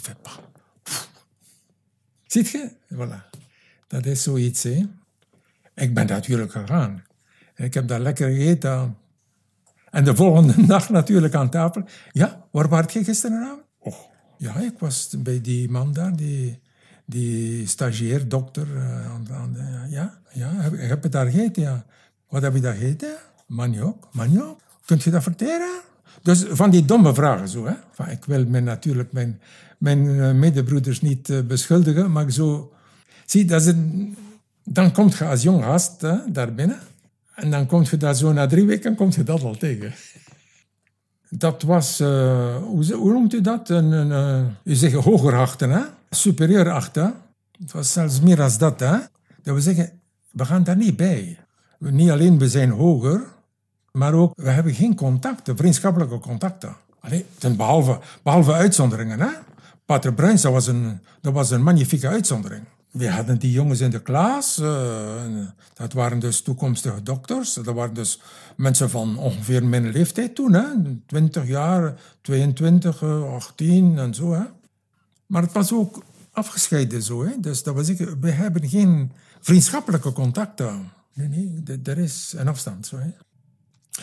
Ziet 2.27 2.49
je? 2.49 2.71
Voilà. 2.95 3.31
Dat 3.87 4.07
is 4.07 4.23
zoiets, 4.23 4.63
hè. 4.63 4.87
Ik 5.75 5.95
ben 5.95 6.07
natuurlijk 6.07 6.53
gegaan. 6.53 7.05
Ik 7.57 7.75
heb 7.75 7.89
daar 7.89 8.01
lekker 8.01 8.31
gegeten. 8.31 8.97
En 9.91 10.05
de 10.05 10.17
volgende 10.17 10.55
nacht 10.67 10.89
natuurlijk 10.91 11.35
aan 11.35 11.51
tafel. 11.51 11.85
Ja, 12.13 12.47
waar 12.51 12.69
was 12.69 12.93
je 12.93 13.05
gisteravond? 13.05 13.63
Ja, 14.45 14.57
ik 14.57 14.79
was 14.79 15.15
bij 15.19 15.41
die 15.41 15.71
man 15.71 15.93
daar, 15.93 16.17
die, 16.17 16.61
die 17.05 17.67
stagiair, 17.67 18.29
dokter. 18.29 18.67
Uh, 18.77 19.11
ja, 19.89 20.19
ja, 20.33 20.51
ik 20.63 20.89
heb 20.89 21.03
het 21.03 21.13
daar 21.13 21.31
gegeten, 21.31 21.63
ja. 21.63 21.85
Wat 22.29 22.43
heb 22.43 22.55
je 22.55 22.61
daar 22.61 22.75
gegeten? 22.75 23.15
Maniok. 23.47 24.09
Maniok? 24.13 24.61
Kunt 24.85 25.03
je 25.03 25.11
dat 25.11 25.23
verteren? 25.23 25.81
Dus 26.23 26.45
van 26.49 26.71
die 26.71 26.85
domme 26.85 27.15
vragen 27.15 27.49
zo. 27.49 27.67
Hè? 27.67 27.75
Van, 27.93 28.09
ik 28.09 28.25
wil 28.25 28.47
me 28.47 28.61
natuurlijk 28.61 29.13
mijn, 29.13 29.41
mijn 29.79 30.21
eh, 30.21 30.33
medebroeders 30.33 31.01
niet 31.01 31.31
eh, 31.31 31.41
beschuldigen, 31.41 32.13
maar 32.13 32.31
zo... 32.31 32.73
Zie, 33.25 33.45
dat 33.45 33.67
is 33.67 33.75
dan 34.65 34.93
kom 34.93 35.11
je 35.19 35.25
als 35.25 35.43
jong 35.43 35.65
gast 35.65 36.01
daar 36.33 36.55
binnen. 36.55 36.79
En 37.35 37.51
dan 37.51 37.67
kom 37.67 37.85
je 37.91 37.97
daar 37.97 38.15
zo 38.15 38.33
na 38.33 38.47
drie 38.47 38.65
weken 38.65 38.95
kom 38.95 39.11
je 39.11 39.23
dat 39.23 39.43
al 39.43 39.57
tegen. 39.57 39.93
Dat 41.37 41.63
was, 41.63 42.01
uh, 42.01 42.57
hoe, 42.57 43.13
noemt 43.13 43.33
u 43.35 43.41
dat? 43.41 43.69
Een, 43.69 43.93
een, 43.93 44.41
uh, 44.65 44.73
u 44.73 44.75
zegt 44.75 44.95
hoger 44.95 45.37
achten, 45.37 45.71
hè? 45.71 45.81
superieur 46.11 46.71
achten. 46.71 47.15
Het 47.59 47.73
was 47.73 47.93
zelfs 47.93 48.21
meer 48.21 48.43
als 48.43 48.59
dat. 48.59 48.81
Hè? 48.81 48.97
Dat 49.43 49.55
we 49.55 49.61
zeggen, 49.61 49.91
we 50.31 50.45
gaan 50.45 50.65
daar 50.65 50.77
niet 50.77 50.97
bij. 50.97 51.39
Niet 51.79 52.11
alleen 52.11 52.39
we 52.39 52.49
zijn 52.49 52.71
hoger, 52.71 53.23
maar 53.93 54.13
ook 54.13 54.33
we 54.37 54.51
hebben 54.51 54.75
geen 54.75 54.95
contacten, 54.95 55.57
vriendschappelijke 55.57 56.19
contacten. 56.19 56.77
Allee, 57.01 57.27
ten 57.39 57.57
behalve, 57.57 57.99
behalve 58.23 58.53
uitzonderingen. 58.53 59.21
Hè? 59.21 59.29
Pater 59.85 60.15
Bruins, 60.15 60.43
dat 60.43 60.53
was, 60.53 60.67
een, 60.67 61.01
dat 61.21 61.33
was 61.33 61.51
een 61.51 61.63
magnifieke 61.63 62.09
uitzondering. 62.09 62.65
We 62.95 63.11
hadden 63.11 63.39
die 63.39 63.51
jongens 63.51 63.81
in 63.81 63.91
de 63.91 64.03
klas. 64.03 64.59
Uh, 64.59 65.47
dat 65.75 65.93
waren 65.93 66.19
dus 66.19 66.41
toekomstige 66.41 67.03
dokters. 67.03 67.55
Dat 67.55 67.75
waren 67.75 67.95
dus 67.95 68.21
mensen 68.57 68.91
van 68.91 69.17
ongeveer 69.19 69.65
mijn 69.65 69.91
leeftijd 69.91 70.35
toen. 70.35 70.53
Hè? 70.53 70.65
20 71.07 71.47
jaar, 71.47 72.01
22, 72.21 73.03
18 73.03 73.99
en 73.99 74.15
zo. 74.15 74.33
Hè? 74.33 74.43
Maar 75.27 75.43
het 75.43 75.53
was 75.53 75.73
ook 75.73 76.03
afgescheiden 76.31 77.03
zo. 77.03 77.25
Hè? 77.25 77.33
Dus 77.41 77.63
dat 77.63 77.75
was 77.75 77.89
ik, 77.89 77.99
we 78.21 78.31
hebben 78.31 78.69
geen 78.69 79.13
vriendschappelijke 79.41 80.13
contacten. 80.13 80.91
Nee, 81.15 81.29
nee, 81.29 81.81
er 81.85 81.99
is 81.99 82.35
een 82.37 82.49
afstand. 82.49 82.87
Zo? 82.87 82.99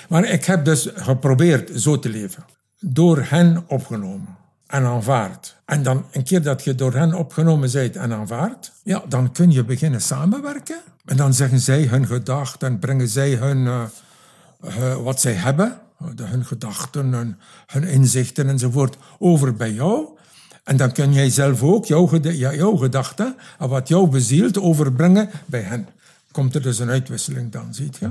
Maar 0.10 0.24
ik 0.24 0.46
heb 0.46 0.66
dus 0.66 0.90
geprobeerd 0.94 1.82
zo 1.82 2.00
te 2.00 2.10
leven. 2.10 2.46
Door 2.80 3.22
hen 3.22 3.64
opgenomen 3.68 4.40
en 4.72 4.86
aanvaard. 4.86 5.56
En 5.66 5.84
dan 5.84 6.06
een 6.12 6.24
keer 6.24 6.42
dat 6.42 6.64
je 6.64 6.76
door 6.76 6.94
hen 6.94 7.14
opgenomen 7.14 7.72
bent 7.72 7.96
en 7.96 8.14
aanvaard, 8.14 8.72
ja, 8.84 9.04
dan 9.08 9.32
kun 9.32 9.52
je 9.52 9.64
beginnen 9.64 10.02
samenwerken. 10.02 10.80
En 11.06 11.18
dan 11.18 11.34
zeggen 11.34 11.60
zij 11.60 11.84
hun 11.84 12.08
gedachten, 12.08 12.80
brengen 12.80 13.08
zij 13.08 13.34
hun, 13.34 13.58
uh, 13.58 13.84
uh, 14.66 14.96
wat 14.96 15.22
zij 15.22 15.34
hebben, 15.34 15.80
hun 16.16 16.46
gedachten, 16.46 17.14
hun, 17.14 17.38
hun, 17.68 17.84
inzichten 17.84 18.50
enzovoort, 18.50 18.98
over 19.20 19.54
bij 19.54 19.72
jou. 19.72 20.08
En 20.64 20.78
dan 20.78 20.92
kun 20.92 21.14
jij 21.14 21.30
zelf 21.30 21.64
ook 21.64 21.86
jouw, 21.86 22.20
jouw 22.32 22.76
gedachten 22.76 23.36
en 23.60 23.70
wat 23.70 23.88
jou 23.88 24.10
bezielt 24.10 24.60
overbrengen 24.60 25.30
bij 25.46 25.62
hen. 25.62 25.88
Komt 26.32 26.56
er 26.56 26.62
dus 26.62 26.80
een 26.80 26.90
uitwisseling 26.90 27.52
dan, 27.52 27.74
ziet 27.74 27.98
je? 27.98 28.10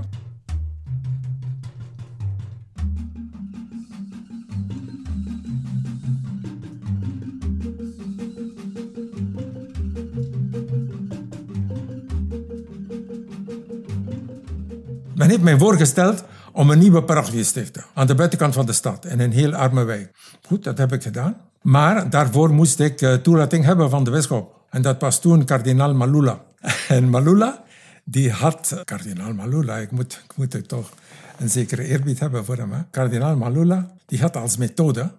Men 15.21 15.29
heeft 15.29 15.43
mij 15.43 15.59
voorgesteld 15.59 16.25
om 16.53 16.71
een 16.71 16.79
nieuwe 16.79 17.03
parochie 17.03 17.39
te 17.39 17.45
stichten. 17.45 17.85
Aan 17.95 18.07
de 18.07 18.15
buitenkant 18.15 18.55
van 18.55 18.67
de 18.67 18.73
stad, 18.73 19.05
in 19.05 19.21
een 19.21 19.33
heel 19.33 19.55
arme 19.55 19.85
wijk. 19.85 20.11
Goed, 20.47 20.65
dat 20.65 20.79
heb 20.79 20.93
ik 20.93 21.03
gedaan. 21.03 21.37
Maar 21.63 22.11
daarvoor 22.11 22.51
moest 22.51 22.81
ik 22.81 23.01
uh, 23.01 23.15
toelating 23.15 23.65
hebben 23.65 23.91
van 23.91 24.05
de 24.05 24.11
bisschop. 24.11 24.61
En 24.71 24.83
dat 24.83 25.01
was 25.01 25.21
toen 25.21 25.45
kardinaal 25.45 25.95
Malula. 25.95 26.45
En 26.89 27.09
Malula, 27.09 27.65
die 28.05 28.31
had... 28.31 28.83
Kardinaal 28.85 29.35
Malula, 29.35 29.77
ik 29.77 29.91
moet, 29.91 30.23
ik 30.25 30.37
moet 30.37 30.69
toch 30.69 30.91
een 31.39 31.51
zekere 31.51 31.85
eerbied 31.85 32.21
hebben 32.21 32.45
voor 32.45 32.57
hem. 32.57 32.87
Kardinaal 32.91 33.37
Malula, 33.37 33.91
die 34.07 34.21
had 34.21 34.37
als 34.37 34.57
methode... 34.57 35.11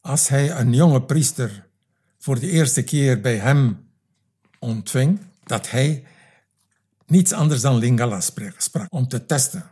Als 0.00 0.28
hij 0.28 0.50
een 0.50 0.72
jonge 0.72 1.02
priester 1.02 1.66
voor 2.18 2.40
de 2.40 2.50
eerste 2.50 2.82
keer 2.82 3.20
bij 3.20 3.36
hem 3.36 3.78
ontving... 4.58 5.20
dat 5.44 5.70
hij 5.70 6.04
niets 7.06 7.32
anders 7.32 7.60
dan 7.60 7.78
Lingala 7.78 8.20
sprak, 8.20 8.86
om 8.88 9.08
te 9.08 9.26
testen. 9.26 9.64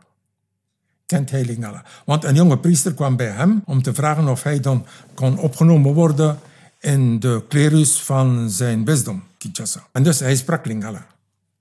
Kent 1.06 1.30
hij 1.30 1.44
Lingala? 1.44 1.84
Want 2.04 2.24
een 2.24 2.34
jonge 2.34 2.58
priester 2.58 2.94
kwam 2.94 3.16
bij 3.16 3.30
hem 3.30 3.62
om 3.64 3.82
te 3.82 3.94
vragen 3.94 4.28
of 4.28 4.42
hij 4.42 4.60
dan 4.60 4.86
kon 5.14 5.38
opgenomen 5.38 5.92
worden 5.92 6.38
in 6.80 7.20
de 7.20 7.44
klerus 7.48 8.00
van 8.00 8.50
zijn 8.50 8.84
bisdom, 8.84 9.22
Kinshasa. 9.38 9.86
En 9.92 10.02
dus 10.02 10.20
hij 10.20 10.36
sprak 10.36 10.66
Lingala. 10.66 11.06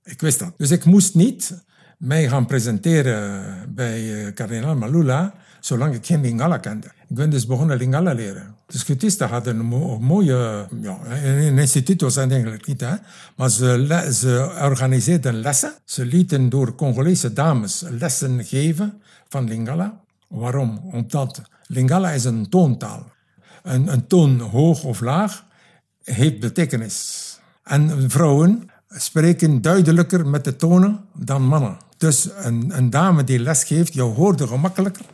Ik 0.03 0.21
wist 0.21 0.39
dat. 0.39 0.53
Dus 0.57 0.71
ik 0.71 0.85
moest 0.85 1.15
niet 1.15 1.63
mij 1.97 2.29
gaan 2.29 2.45
presenteren 2.45 3.73
bij 3.75 4.25
eh, 4.25 4.33
kardinaal 4.33 4.75
Malula, 4.75 5.33
zolang 5.65 5.93
ik 5.93 6.05
geen 6.05 6.21
Lingala 6.21 6.57
kende. 6.57 6.87
Ik 6.87 7.15
ben 7.15 7.29
dus 7.29 7.45
begonnen 7.45 7.77
Lingala 7.77 8.13
leren. 8.13 8.55
De 8.67 8.77
scutisten 8.77 9.27
hadden 9.29 9.59
een 9.59 9.65
mooie... 10.01 10.67
Ja, 10.81 10.97
een 11.23 11.57
instituut 11.57 12.01
was 12.01 12.13
dat 12.13 12.31
eigenlijk 12.31 12.67
niet. 12.67 12.85
Maar 13.35 13.49
ze, 13.49 14.07
ze 14.13 14.57
organiseerden 14.61 15.33
lessen. 15.33 15.73
Ze 15.85 16.05
lieten 16.05 16.49
door 16.49 16.75
Congolese 16.75 17.33
dames 17.33 17.83
lessen 17.89 18.45
geven 18.45 19.01
van 19.29 19.47
Lingala. 19.47 19.99
Waarom? 20.27 20.81
Omdat 20.91 21.41
Lingala 21.67 22.09
is 22.09 22.23
een 22.23 22.49
toontaal. 22.49 23.11
Een, 23.63 23.93
een 23.93 24.07
toon 24.07 24.39
hoog 24.39 24.83
of 24.83 24.99
laag 25.01 25.45
heeft 26.03 26.39
betekenis. 26.39 27.27
En 27.63 28.11
vrouwen 28.11 28.69
spreken 28.87 29.61
duidelijker 29.61 30.27
met 30.27 30.43
de 30.43 30.55
tonen 30.55 30.99
dan 31.13 31.43
mannen. 31.43 31.77
Dus 31.97 32.29
een, 32.35 32.77
een 32.77 32.89
dame 32.89 33.23
die 33.23 33.39
les 33.39 33.63
geeft, 33.63 33.93
je 33.93 34.01
hoorde 34.01 34.47
gemakkelijker 34.47 35.05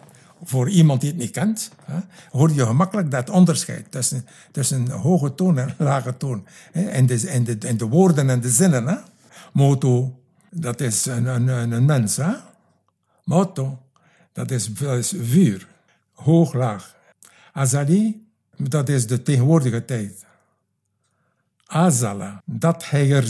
voor 0.43 0.69
iemand 0.69 1.01
die 1.01 1.09
het 1.09 1.19
niet 1.19 1.31
kent, 1.31 1.71
hè, 1.83 1.99
hoor 2.29 2.51
je 2.51 2.65
gemakkelijk 2.65 3.11
dat 3.11 3.29
onderscheid 3.29 3.91
tussen, 3.91 4.25
tussen 4.51 4.89
hoge 4.89 5.35
toon 5.35 5.57
en 5.57 5.75
lage 5.89 6.17
toon. 6.17 6.47
Hè, 6.71 6.85
en, 6.85 7.05
de, 7.05 7.57
de, 7.57 7.75
de 7.75 7.85
woorden 7.85 8.29
en 8.29 8.41
de 8.41 8.49
zinnen. 8.49 8.87
Hè. 8.87 8.95
Moto, 9.53 10.19
dat 10.49 10.81
is 10.81 11.05
een, 11.05 11.25
een, 11.25 11.71
een 11.71 11.85
mens. 11.85 12.17
Hè. 12.17 12.31
Moto, 13.23 13.77
dat 14.33 14.51
is, 14.51 14.73
dat 14.73 14.97
is 14.97 15.13
vuur. 15.21 15.67
Hoog, 16.13 16.53
laag. 16.53 16.95
Azali, 17.53 18.27
dat 18.57 18.89
is 18.89 19.07
de 19.07 19.21
tegenwoordige 19.21 19.85
tijd. 19.85 20.25
Azala, 21.65 22.41
dat 22.45 22.89
hij 22.89 23.11
er 23.11 23.27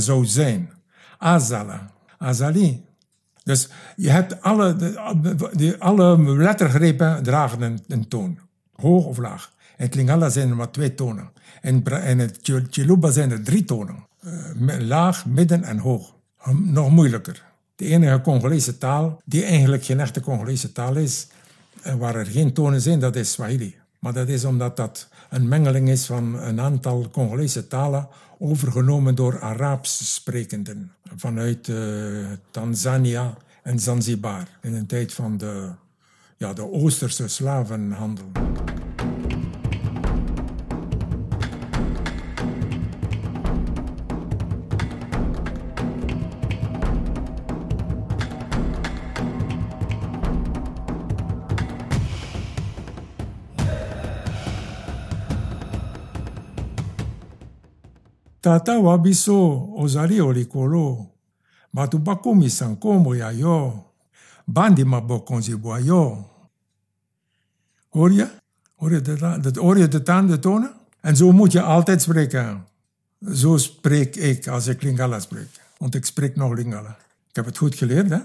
zou 0.00 0.24
zijn. 0.24 0.70
Azala. 1.18 1.90
Azali, 2.18 2.84
dus 3.42 3.68
je 3.96 4.10
hebt 4.10 4.42
alle, 4.42 4.76
de, 4.76 5.76
alle 5.78 6.36
lettergrepen 6.36 7.22
dragen 7.22 7.80
een, 7.86 8.08
toon. 8.08 8.38
Hoog 8.72 9.04
of 9.04 9.18
laag. 9.18 9.52
In 9.76 9.88
Lingala 9.90 10.28
zijn 10.28 10.50
er 10.50 10.56
maar 10.56 10.70
twee 10.70 10.94
tonen. 10.94 11.30
In, 11.62 11.84
in 11.84 12.18
het 12.18 12.38
Chiluba 12.70 13.10
zijn 13.10 13.30
er 13.30 13.42
drie 13.42 13.64
tonen. 13.64 14.06
Uh, 14.24 14.78
laag, 14.78 15.26
midden 15.26 15.64
en 15.64 15.78
hoog. 15.78 16.14
Nog 16.52 16.90
moeilijker. 16.90 17.44
De 17.76 17.84
enige 17.84 18.20
Congolese 18.20 18.78
taal, 18.78 19.20
die 19.24 19.44
eigenlijk 19.44 19.84
geen 19.84 20.00
echte 20.00 20.20
Congolese 20.20 20.72
taal 20.72 20.96
is, 20.96 21.26
en 21.82 21.98
waar 21.98 22.14
er 22.14 22.26
geen 22.26 22.52
tonen 22.52 22.80
zijn, 22.80 23.00
dat 23.00 23.16
is 23.16 23.32
Swahili. 23.32 23.79
Maar 24.00 24.12
dat 24.12 24.28
is 24.28 24.44
omdat 24.44 24.76
dat 24.76 25.08
een 25.30 25.48
mengeling 25.48 25.88
is 25.88 26.06
van 26.06 26.34
een 26.38 26.60
aantal 26.60 27.08
Congolese 27.10 27.66
talen 27.66 28.08
overgenomen 28.38 29.14
door 29.14 29.40
Araabs 29.40 30.14
sprekenden 30.14 30.92
vanuit 31.16 31.68
uh, 31.68 32.26
Tanzania 32.50 33.36
en 33.62 33.78
Zanzibar 33.78 34.48
in 34.62 34.74
een 34.74 34.86
tijd 34.86 35.12
van 35.12 35.36
de, 35.36 35.70
ja, 36.36 36.52
de 36.52 36.72
Oosterse 36.72 37.28
slavenhandel. 37.28 38.30
Tata 58.40 58.80
wa 58.80 58.98
biso 58.98 59.72
ozali 59.76 60.20
o 60.20 60.32
likolo 60.32 61.06
bato 61.72 61.98
bakomisa 61.98 62.68
nkombo 62.68 63.16
ya 63.16 63.30
yo. 63.30 63.84
Bandima 64.46 65.00
bokonzi 65.00 65.56
bwa 65.56 65.78
yo. 65.78 66.24
Hoor 67.88 68.12
je 68.12 68.28
hoor 68.76 68.92
je 68.92 69.00
de, 69.00 69.60
hoor 69.60 69.78
je 69.78 69.88
de 69.88 70.02
tanden 70.02 70.40
tonen 70.40 70.72
en 71.00 71.16
zo 71.16 71.32
moet 71.32 71.52
je 71.52 71.62
altijd 71.62 72.02
spreken. 72.02 72.66
Zo 73.34 73.56
spreek 73.56 74.16
ik 74.16 74.46
als 74.48 74.66
ik 74.66 74.82
Lingala 74.82 75.20
spreek. 75.20 75.48
Want 75.78 75.94
ik 75.94 76.04
spreek 76.04 76.36
nog 76.36 76.54
Lingala. 76.54 76.96
Ik 77.28 77.36
heb 77.36 77.44
het 77.44 77.58
goed 77.58 77.74
geleerd 77.74 78.10
hè? 78.10 78.18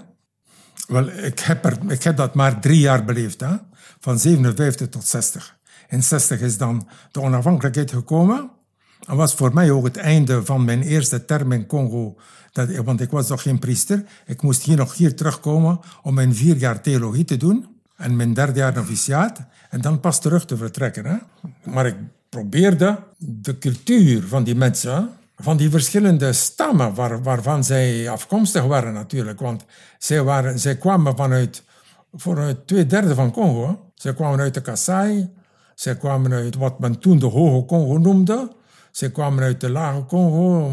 Wel, 0.88 1.08
ik 1.08 1.38
heb, 1.38 1.64
er, 1.64 1.78
ik 1.88 2.02
heb 2.02 2.16
dat 2.16 2.34
maar 2.34 2.60
drie 2.60 2.80
jaar 2.80 3.04
beleefd 3.04 3.40
hè? 3.40 3.56
van 4.00 4.18
57 4.18 4.88
tot 4.88 5.06
60 5.06 5.56
in 5.88 6.02
60 6.02 6.40
is 6.40 6.58
dan 6.58 6.88
de 7.10 7.20
onafhankelijkheid 7.20 7.90
gekomen 7.90 8.50
dat 9.06 9.16
was 9.16 9.34
voor 9.34 9.54
mij 9.54 9.70
ook 9.70 9.84
het 9.84 9.96
einde 9.96 10.44
van 10.44 10.64
mijn 10.64 10.82
eerste 10.82 11.24
term 11.24 11.52
in 11.52 11.66
Congo. 11.66 12.16
Dat, 12.52 12.76
want 12.76 13.00
ik 13.00 13.10
was 13.10 13.28
nog 13.28 13.42
geen 13.42 13.58
priester. 13.58 14.04
Ik 14.26 14.42
moest 14.42 14.62
hier 14.62 14.76
nog 14.76 14.94
hier 14.94 15.16
terugkomen 15.16 15.80
om 16.02 16.14
mijn 16.14 16.34
vier 16.34 16.56
jaar 16.56 16.80
theologie 16.80 17.24
te 17.24 17.36
doen. 17.36 17.66
en 17.96 18.16
mijn 18.16 18.34
derde 18.34 18.58
jaar 18.58 18.74
noviciaat. 18.74 19.40
En 19.70 19.80
dan 19.80 20.00
pas 20.00 20.20
terug 20.20 20.44
te 20.44 20.56
vertrekken. 20.56 21.04
Hè. 21.04 21.16
Maar 21.70 21.86
ik 21.86 21.96
probeerde 22.28 22.98
de 23.18 23.58
cultuur 23.58 24.22
van 24.22 24.44
die 24.44 24.54
mensen, 24.54 25.10
van 25.36 25.56
die 25.56 25.70
verschillende 25.70 26.32
stammen 26.32 26.94
waar, 26.94 27.22
waarvan 27.22 27.64
zij 27.64 28.10
afkomstig 28.10 28.64
waren 28.64 28.92
natuurlijk. 28.92 29.40
Want 29.40 29.64
zij, 29.98 30.22
waren, 30.22 30.58
zij 30.58 30.76
kwamen 30.76 31.16
vanuit, 31.16 31.62
vanuit 32.14 32.66
twee 32.66 32.86
derde 32.86 33.14
van 33.14 33.30
Congo. 33.30 33.90
Zij 33.94 34.14
kwamen 34.14 34.40
uit 34.40 34.54
de 34.54 34.60
Kasaï, 34.60 35.30
zij 35.74 35.96
kwamen 35.96 36.32
uit 36.32 36.56
wat 36.56 36.78
men 36.78 36.98
toen 36.98 37.18
de 37.18 37.26
Hoge 37.26 37.66
Congo 37.66 37.98
noemde. 37.98 38.54
Zij 38.96 39.10
kwamen 39.10 39.42
uit 39.42 39.60
de 39.60 39.70
Lage 39.70 40.04
Congo, 40.04 40.72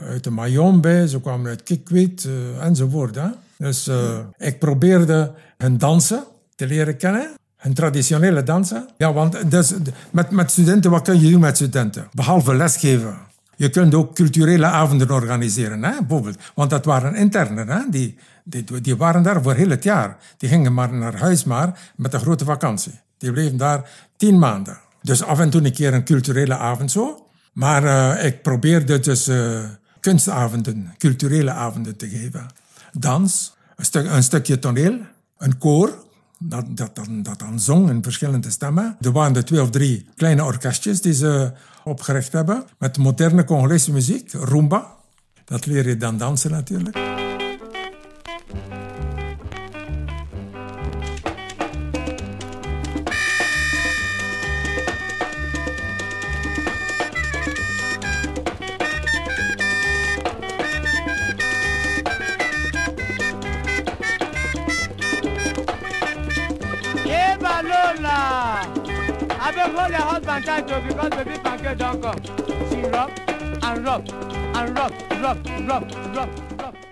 uit 0.00 0.24
de 0.24 0.30
Mayombe, 0.30 1.08
ze 1.08 1.20
kwamen 1.20 1.46
uit 1.46 1.62
Kikwit 1.62 2.24
eh, 2.24 2.64
enzovoort. 2.64 3.14
Hè. 3.14 3.26
Dus 3.58 3.86
eh, 3.86 4.18
ik 4.36 4.58
probeerde 4.58 5.32
hun 5.58 5.78
dansen 5.78 6.24
te 6.54 6.66
leren 6.66 6.96
kennen. 6.96 7.30
Hun 7.56 7.74
traditionele 7.74 8.42
dansen. 8.42 8.88
Ja, 8.96 9.12
want 9.12 9.50
dus, 9.50 9.72
met, 10.10 10.30
met 10.30 10.50
studenten, 10.50 10.90
wat 10.90 11.02
kun 11.02 11.20
je 11.20 11.30
doen 11.30 11.40
met 11.40 11.56
studenten? 11.56 12.08
Behalve 12.12 12.54
lesgeven. 12.54 13.16
Je 13.56 13.68
kunt 13.68 13.94
ook 13.94 14.14
culturele 14.14 14.66
avonden 14.66 15.10
organiseren, 15.10 15.84
hè, 15.84 15.92
bijvoorbeeld. 15.98 16.38
Want 16.54 16.70
dat 16.70 16.84
waren 16.84 17.14
internen, 17.14 17.68
hè? 17.68 17.80
Die, 17.90 18.18
die, 18.44 18.80
die 18.80 18.96
waren 18.96 19.22
daar 19.22 19.42
voor 19.42 19.54
heel 19.54 19.70
het 19.70 19.84
jaar. 19.84 20.16
Die 20.36 20.48
gingen 20.48 20.74
maar 20.74 20.94
naar 20.94 21.18
huis 21.18 21.44
maar 21.44 21.92
met 21.96 22.14
een 22.14 22.20
grote 22.20 22.44
vakantie. 22.44 23.00
Die 23.18 23.32
bleven 23.32 23.56
daar 23.56 23.90
tien 24.16 24.38
maanden. 24.38 24.78
Dus 25.02 25.22
af 25.22 25.38
en 25.38 25.50
toe 25.50 25.64
een 25.64 25.72
keer 25.72 25.94
een 25.94 26.04
culturele 26.04 26.56
avond 26.56 26.90
zo. 26.90 27.23
Maar 27.54 27.84
eh, 27.84 28.26
ik 28.26 28.42
probeerde 28.42 29.00
dus 29.00 29.28
eh, 29.28 29.64
kunstavonden, 30.00 30.94
culturele 30.98 31.50
avonden 31.50 31.96
te 31.96 32.08
geven. 32.08 32.46
Dans, 32.92 33.56
een 33.92 34.22
stukje 34.22 34.58
toneel, 34.58 34.98
een 35.38 35.58
koor. 35.58 36.02
Dat, 36.38 36.76
dat, 36.76 36.94
dan, 36.94 37.22
dat 37.22 37.38
dan 37.38 37.60
zong 37.60 37.90
in 37.90 38.02
verschillende 38.02 38.50
stemmen. 38.50 38.96
Er 39.00 39.12
waren 39.12 39.36
er 39.36 39.44
twee 39.44 39.62
of 39.62 39.70
drie 39.70 40.06
kleine 40.16 40.44
orkestjes 40.44 41.00
die 41.00 41.14
ze 41.14 41.52
opgericht 41.84 42.32
hebben. 42.32 42.64
Met 42.78 42.98
moderne 42.98 43.44
Congolese 43.44 43.92
muziek, 43.92 44.32
rumba. 44.32 44.92
Dat 45.44 45.66
leer 45.66 45.88
je 45.88 45.96
dan 45.96 46.18
dansen 46.18 46.50
natuurlijk. 46.50 47.23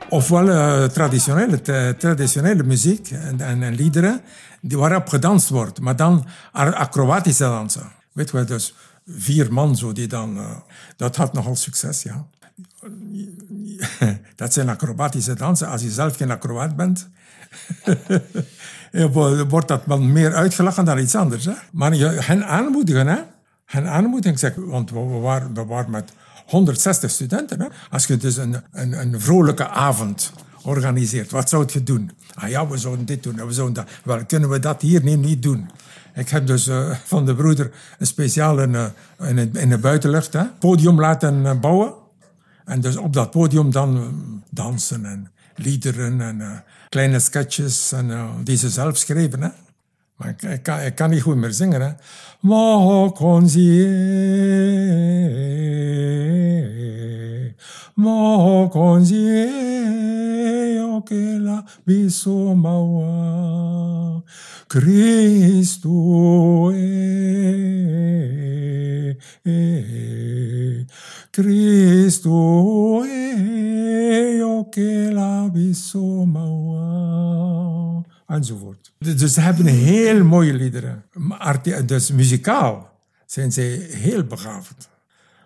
Ofwel 0.09 0.51
eh, 0.51 0.85
traditionele, 0.85 1.61
traditionele 1.97 2.63
muziek 2.63 3.11
en, 3.11 3.41
en, 3.41 3.63
en 3.63 3.75
liederen 3.75 4.21
die 4.61 4.79
waarop 4.79 5.09
gedanst 5.09 5.49
wordt, 5.49 5.81
maar 5.81 5.97
dan 5.97 6.27
acrobatische 6.53 7.43
dansen. 7.45 7.93
Weet 8.13 8.31
je 8.31 8.45
dus 8.45 8.75
vier 9.07 9.53
man 9.53 9.77
zo 9.77 9.93
die 9.93 10.07
dan... 10.07 10.37
eh, 10.37 10.57
dat 10.97 11.17
had 11.17 11.33
nogal 11.33 11.57
succes, 11.57 12.03
ja. 12.03 12.27
Dat 14.37 14.53
zijn 14.53 14.69
acrobatische 14.69 15.35
dansen. 15.35 15.69
Als 15.69 15.83
je 15.83 15.91
zelf 15.91 16.17
geen 16.17 16.31
acrobaat 16.31 16.77
bent, 16.77 17.09
wordt 19.49 19.69
dat 19.69 19.83
wel 19.85 20.01
meer 20.01 20.35
uitgelachen 20.35 20.85
dan 20.85 20.99
iets 20.99 21.15
anders. 21.15 21.45
Hè? 21.45 21.53
Maar 21.73 21.95
je, 21.95 22.07
hen 22.07 22.47
aanmoedigen, 22.47 23.07
hè? 23.07 23.19
Hen 23.65 23.89
aanmoedigen, 23.89 24.39
zeg, 24.39 24.55
want 24.55 24.91
we, 24.91 25.01
we 25.01 25.19
waren, 25.19 25.55
we 25.55 25.65
waren 25.65 25.91
met 25.91 26.13
160 26.47 27.11
studenten. 27.11 27.61
Hè? 27.61 27.67
Als 27.91 28.07
je 28.07 28.17
dus 28.17 28.37
een, 28.37 28.57
een, 28.73 29.01
een 29.01 29.21
vrolijke 29.21 29.69
avond 29.69 30.33
organiseert, 30.63 31.31
wat 31.31 31.49
zou 31.49 31.67
je 31.73 31.83
doen? 31.83 32.11
Ah 32.35 32.49
ja, 32.49 32.69
we 32.69 32.77
zouden 32.77 33.05
dit 33.05 33.23
doen, 33.23 33.39
en 33.39 33.47
we 33.47 33.53
zouden 33.53 33.75
dat. 33.75 33.93
Wel, 34.05 34.25
kunnen 34.25 34.49
we 34.49 34.59
dat 34.59 34.83
hier 34.83 35.03
niet, 35.03 35.43
doen? 35.43 35.71
Ik 36.15 36.29
heb 36.29 36.47
dus 36.47 36.67
eh, 36.67 36.91
van 37.05 37.27
de 37.27 37.35
broeder 37.35 37.71
een 37.99 38.07
speciaal 38.07 38.61
in, 38.61 38.75
eh, 38.75 39.29
in, 39.29 39.55
in 39.55 39.69
de 39.69 39.79
buitenlucht 39.79 40.33
hè, 40.33 40.45
podium 40.59 41.01
laten 41.01 41.47
eh, 41.47 41.61
bouwen. 41.61 41.93
En 42.65 42.81
dus 42.81 42.97
op 42.97 43.13
dat 43.13 43.31
podium 43.31 43.71
dan 43.71 44.13
dansen 44.51 45.05
en 45.05 45.31
liederen 45.57 46.21
en 46.21 46.65
kleine 46.89 47.19
sketches 47.19 47.93
en, 47.93 48.29
die 48.45 48.57
ze 48.57 48.71
zelf 48.71 48.97
schreven. 48.97 49.43
Hè. 49.43 49.49
Maar 50.17 50.29
ik, 50.29 50.43
ik, 50.43 50.63
kan, 50.63 50.81
ik 50.81 50.95
kan 50.95 51.11
niet 51.11 51.23
goed 51.23 51.37
meer 51.37 51.53
zingen. 51.53 51.81
Hè. 51.81 51.91
Mokonzie, 52.41 53.87
mokonzie, 57.95 59.51
okela 60.95 61.65
bisomawa, 61.85 63.13
Christo, 64.67 66.71
eh, 66.71 67.89
eh, 69.43 70.85
Christo, 71.31 73.03
eh, 73.03 74.59
okela 74.59 75.49
bisomawa 75.53 76.72
enzovoort. 78.33 78.93
Dus 78.99 79.33
ze 79.33 79.41
hebben 79.41 79.67
heel 79.67 80.25
mooie 80.25 80.55
liederen. 80.55 81.05
Dus 81.87 82.11
muzikaal 82.11 82.91
zijn 83.27 83.53
ze 83.53 83.87
heel 83.91 84.25
begaafd. 84.25 84.89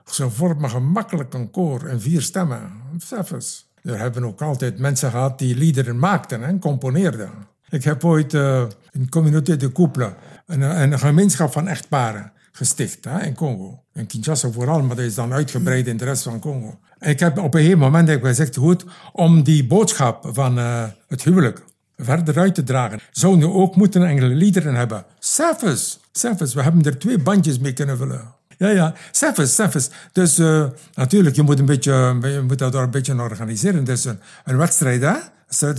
Ze 0.05 0.31
vormen 0.31 0.71
gemakkelijk 0.71 1.35
een 1.35 1.51
koor 1.51 1.85
en 1.85 2.01
vier 2.01 2.23
stemmen. 2.23 2.73
Zelfs. 2.99 3.71
Er 3.83 3.99
hebben 3.99 4.25
ook 4.25 4.43
altijd 4.43 4.79
mensen 4.79 5.11
gehad 5.11 5.39
die 5.39 5.57
liederen 5.57 5.99
maakten 5.99 6.45
en 6.45 6.59
componeerden. 6.59 7.31
Ik 7.69 7.85
heb 7.85 8.05
ooit 8.05 8.35
uh, 8.35 8.65
in 8.91 9.09
Communauté 9.09 9.57
de 9.57 9.73
Couple 9.73 10.15
een, 10.47 10.61
een 10.61 10.99
gemeenschap 10.99 11.53
van 11.53 11.69
echtparen 11.69 12.33
gesticht 12.53 13.05
hè, 13.05 13.23
in 13.23 13.35
Congo. 13.35 13.83
In 13.93 14.07
Kinshasa 14.07 14.51
vooral, 14.51 14.83
maar 14.83 14.97
dat 14.97 15.05
is 15.05 15.15
dan 15.15 15.33
uitgebreid 15.33 15.87
in 15.87 15.97
de 15.97 16.05
rest 16.05 16.23
van 16.23 16.39
Congo. 16.39 16.79
Ik 16.99 17.21
heb 17.21 17.39
op 17.39 17.55
een 17.55 17.61
gegeven 17.61 17.79
moment 17.79 18.11
gezegd, 18.11 18.57
goed, 18.57 18.85
om 19.13 19.43
die 19.43 19.67
boodschap 19.67 20.29
van 20.33 20.59
uh, 20.59 20.85
het 21.09 21.23
huwelijk 21.23 21.65
verder 21.97 22.39
uit 22.39 22.55
te 22.55 22.63
dragen, 22.63 23.01
zouden 23.11 23.49
we 23.49 23.55
ook 23.55 23.77
moeten 23.77 24.07
enkele 24.07 24.35
liederen 24.35 24.75
hebben. 24.75 25.05
Zelfs, 25.19 26.01
zelfs, 26.13 26.55
we 26.55 26.63
hebben 26.63 26.83
er 26.83 26.99
twee 26.99 27.19
bandjes 27.19 27.59
mee 27.59 27.73
kunnen 27.73 27.97
vullen. 27.97 28.35
Ja, 28.59 28.69
ja, 28.69 28.95
zelfs, 29.11 29.55
zelfs. 29.55 29.91
Dus 30.13 30.39
uh, 30.39 30.67
natuurlijk, 30.95 31.37
je 31.37 31.43
moet, 31.43 31.59
een 31.59 31.65
beetje, 31.65 31.93
je 32.23 32.43
moet 32.47 32.59
dat 32.59 32.75
een 32.75 32.91
beetje 32.91 33.21
organiseren. 33.21 33.85
Dus 33.85 34.05
een, 34.05 34.19
een 34.45 34.57
wedstrijd, 34.57 35.03
hè? 35.03 35.15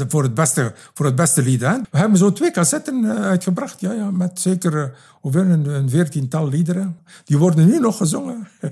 Voor 0.08 0.24
het, 0.24 0.34
beste, 0.34 0.74
voor 0.94 1.06
het 1.06 1.16
beste 1.16 1.44
lied. 1.44 1.62
Hè? 1.62 1.78
We 1.92 1.98
hebben 1.98 2.18
zo 2.18 2.32
twee 2.32 2.52
cassetten 2.52 3.06
uitgebracht, 3.06 3.80
ja, 3.80 3.92
ja, 3.92 4.12
met 4.12 4.40
zeker 4.40 4.94
hoeveel, 5.22 5.42
een, 5.42 5.66
een 5.66 5.90
veertiental 5.90 6.50
liederen. 6.50 6.98
Die 7.26 7.38
worden 7.38 7.68
nu 7.68 7.80
nog 7.80 7.98
gezongen. 7.98 8.48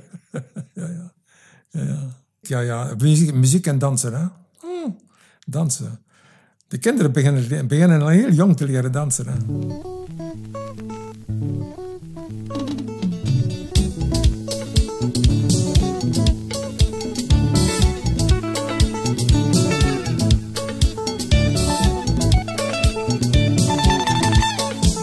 ja, 0.73 0.87
ja. 0.87 1.13
Ja, 1.69 1.83
ja. 1.83 1.99
ja, 2.41 2.59
ja. 2.59 2.93
Muziek, 3.33 3.67
en 3.67 3.79
dansen, 3.79 4.13
hè? 4.13 4.25
Hmm, 4.59 4.97
dansen. 5.45 5.99
De 6.67 6.77
kinderen 6.77 7.11
beginnen, 7.11 7.67
beginnen 7.67 8.01
al 8.01 8.07
heel 8.07 8.31
jong 8.31 8.57
te 8.57 8.65
leren 8.65 8.91
dansen. 8.91 9.25
Hè? 9.27 9.33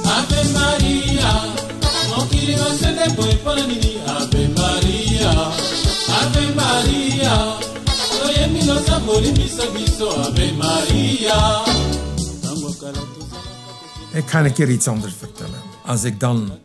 Ave 0.03 0.53
Maria, 0.53 1.53
Ik 14.13 14.29
ga 14.29 14.45
een 14.45 14.53
keer 14.53 14.71
iets 14.71 14.89
anders 14.89 15.15
vertellen. 15.15 15.61
Als 15.85 16.05
ik 16.05 16.21
dan 16.21 16.59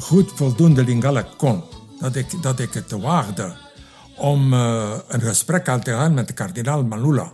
goed 0.00 0.32
voldoende 0.34 0.84
Lingala 0.84 1.26
kon, 1.36 1.62
dat 2.00 2.16
ik, 2.16 2.42
dat 2.42 2.58
ik 2.58 2.72
het 2.72 2.90
waagde 2.90 3.56
om 4.16 4.52
uh, 4.52 4.98
een 5.08 5.20
gesprek 5.20 5.68
aan 5.68 5.80
te 5.80 5.90
gaan 5.90 6.14
met 6.14 6.26
de 6.26 6.32
kardinaal 6.32 6.84
Malula. 6.84 7.32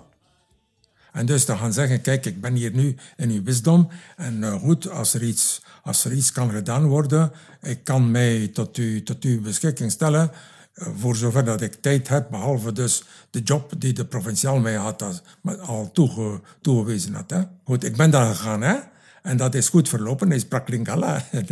En 1.12 1.26
dus 1.26 1.44
te 1.44 1.56
gaan 1.56 1.72
zeggen, 1.72 2.00
kijk, 2.00 2.26
ik 2.26 2.40
ben 2.40 2.54
hier 2.54 2.72
nu 2.74 2.96
in 3.16 3.30
uw 3.30 3.42
bisdom. 3.42 3.88
En 4.16 4.42
uh, 4.42 4.54
goed, 4.54 4.90
als 4.90 5.14
er, 5.14 5.22
iets, 5.22 5.62
als 5.82 6.04
er 6.04 6.12
iets 6.12 6.32
kan 6.32 6.50
gedaan 6.50 6.86
worden, 6.86 7.32
ik 7.62 7.84
kan 7.84 8.10
mij 8.10 8.50
tot, 8.52 8.78
u, 8.78 9.02
tot 9.02 9.24
uw 9.24 9.40
beschikking 9.40 9.90
stellen. 9.90 10.30
Uh, 10.74 10.88
voor 10.96 11.16
zover 11.16 11.44
dat 11.44 11.60
ik 11.60 11.74
tijd 11.74 12.08
heb, 12.08 12.30
behalve 12.30 12.72
dus 12.72 13.04
de 13.30 13.40
job 13.40 13.72
die 13.78 13.92
de 13.92 14.04
provinciaal 14.04 14.58
mij 14.58 14.74
had 14.74 15.22
al 15.60 15.90
toege, 15.92 16.40
toegewezen 16.60 17.14
had. 17.14 17.30
Hè. 17.30 17.42
Goed, 17.64 17.84
ik 17.84 17.96
ben 17.96 18.10
daar 18.10 18.34
gegaan. 18.34 18.62
Hè. 18.62 18.76
En 19.22 19.36
dat 19.36 19.54
is 19.54 19.68
goed 19.68 19.88
verlopen, 19.88 20.28
hij 20.28 20.38
sprak 20.38 20.68
Lingala. 20.68 21.22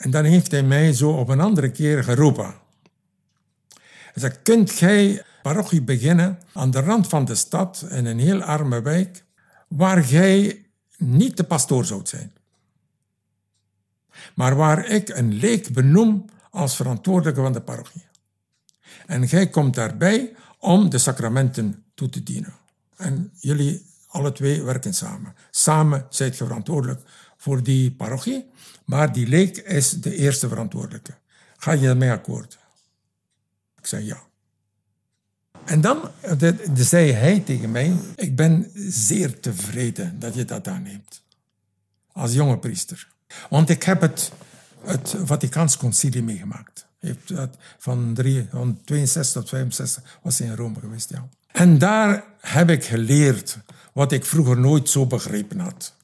En 0.00 0.10
dan 0.10 0.24
heeft 0.24 0.50
hij 0.50 0.62
mij 0.62 0.92
zo 0.92 1.10
op 1.10 1.28
een 1.28 1.40
andere 1.40 1.70
keer 1.70 2.04
geroepen. 2.04 2.54
Hij 3.84 4.12
zei, 4.14 4.32
kunt 4.42 4.78
jij 4.78 5.24
parochie 5.42 5.82
beginnen 5.82 6.38
aan 6.52 6.70
de 6.70 6.80
rand 6.80 7.08
van 7.08 7.24
de 7.24 7.34
stad, 7.34 7.86
in 7.90 8.06
een 8.06 8.18
heel 8.18 8.42
arme 8.42 8.82
wijk, 8.82 9.24
waar 9.68 10.04
jij 10.04 10.64
niet 10.96 11.36
de 11.36 11.44
pastoor 11.44 11.84
zou 11.84 12.00
zijn. 12.04 12.32
Maar 14.34 14.56
waar 14.56 14.86
ik 14.86 15.08
een 15.08 15.32
leek 15.32 15.72
benoem 15.72 16.24
als 16.50 16.76
verantwoordelijke 16.76 17.40
van 17.40 17.52
de 17.52 17.60
parochie. 17.60 18.04
En 19.06 19.24
jij 19.24 19.48
komt 19.48 19.74
daarbij 19.74 20.32
om 20.58 20.90
de 20.90 20.98
sacramenten 20.98 21.84
toe 21.94 22.08
te 22.08 22.22
dienen. 22.22 22.54
En 22.96 23.32
jullie 23.34 23.86
alle 24.06 24.32
twee 24.32 24.62
werken 24.62 24.94
samen. 24.94 25.34
Samen 25.50 26.06
zijt 26.08 26.36
je 26.36 26.44
verantwoordelijk 26.44 27.00
voor 27.36 27.62
die 27.62 27.92
parochie, 27.92 28.50
maar 28.84 29.12
die 29.12 29.26
leek 29.26 29.56
is 29.56 29.90
de 29.90 30.16
eerste 30.16 30.48
verantwoordelijke. 30.48 31.14
Ga 31.56 31.72
je 31.72 31.88
ermee 31.88 32.10
akkoord? 32.10 32.58
Ik 33.76 33.86
zei 33.86 34.04
ja. 34.04 34.22
En 35.64 35.80
dan 35.80 36.10
zei 36.74 37.12
hij 37.12 37.40
tegen 37.40 37.70
mij: 37.70 37.96
Ik 38.16 38.36
ben 38.36 38.70
zeer 38.88 39.40
tevreden 39.40 40.18
dat 40.18 40.34
je 40.34 40.44
dat 40.44 40.68
aanneemt. 40.68 41.22
Als 42.12 42.32
jonge 42.32 42.58
priester. 42.58 43.08
Want 43.50 43.68
ik 43.68 43.82
heb 43.82 44.00
het, 44.00 44.32
het 44.84 45.14
Vaticaans 45.24 45.76
concilie 45.76 46.22
meegemaakt. 46.22 46.86
Van, 47.78 48.18
62 48.84 49.32
tot 49.32 49.48
65 49.48 50.18
was 50.22 50.40
in 50.40 50.54
Rome 50.54 50.80
geweest, 50.80 51.10
ja. 51.10 51.28
En 51.52 51.78
daar 51.78 52.24
heb 52.40 52.70
ik 52.70 52.84
geleerd 52.84 53.58
wat 53.92 54.12
ik 54.12 54.24
vroeger 54.24 54.58
nooit 54.58 54.88
zo 54.88 55.06
begrepen 55.06 55.58
had. 55.58 55.96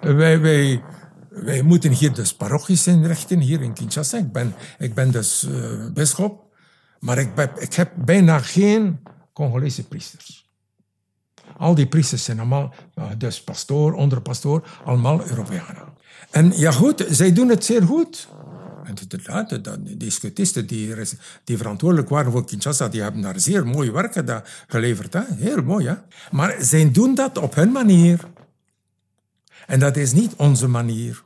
Wij, 0.00 0.40
wij, 0.40 0.82
wij 1.28 1.62
moeten 1.62 1.92
hier 1.92 2.14
dus 2.14 2.34
parochies 2.34 2.86
inrichten, 2.86 3.40
hier 3.40 3.62
in 3.62 3.72
Kinshasa. 3.72 4.18
Ik 4.18 4.32
ben, 4.32 4.54
ik 4.78 5.12
dus 5.12 5.42
uh, 5.48 5.86
bisschop. 5.92 6.46
Maar 7.00 7.18
ik, 7.18 7.50
ik 7.58 7.74
heb 7.74 7.92
bijna 7.96 8.38
geen 8.38 9.02
Congolese 9.32 9.84
priesters. 9.84 10.48
Al 11.56 11.74
die 11.74 11.86
priesters 11.86 12.24
zijn 12.24 12.38
allemaal, 12.38 12.74
eh, 12.94 13.04
dus 13.18 13.42
pastoor, 13.42 13.92
onderpastoor, 13.92 14.68
allemaal 14.84 15.28
Europeanen. 15.28 15.96
En 16.30 16.52
ja 16.58 16.70
goed, 16.70 17.04
zij 17.08 17.32
doen 17.32 17.48
het 17.48 17.64
zeer 17.64 17.82
goed. 17.82 18.28
En 18.88 18.94
de, 19.62 19.96
die 19.96 20.10
scutisten 20.10 20.66
die, 20.66 20.94
die 21.44 21.56
verantwoordelijk 21.56 22.08
waren 22.08 22.32
voor 22.32 22.44
Kinshasa, 22.44 22.88
die 22.88 23.02
hebben 23.02 23.20
daar 23.20 23.40
zeer 23.40 23.66
mooi 23.66 23.90
werk 23.90 24.22
geleverd. 24.68 25.12
Hè? 25.12 25.20
Heel 25.34 25.62
mooi, 25.62 25.86
hè? 25.86 25.94
Maar 26.30 26.56
zij 26.60 26.90
doen 26.90 27.14
dat 27.14 27.38
op 27.38 27.54
hun 27.54 27.72
manier. 27.72 28.20
En 29.66 29.78
dat 29.78 29.96
is 29.96 30.12
niet 30.12 30.34
onze 30.36 30.68
manier. 30.68 31.24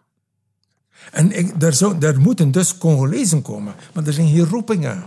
En 1.11 1.61
er, 1.61 1.73
zou, 1.73 1.99
er 2.01 2.21
moeten 2.21 2.51
dus 2.51 2.79
Congolezen 2.79 3.43
komen, 3.43 3.75
maar 3.95 4.07
er 4.07 4.13
zijn 4.13 4.27
hier 4.27 4.47
roepingen. 4.47 5.05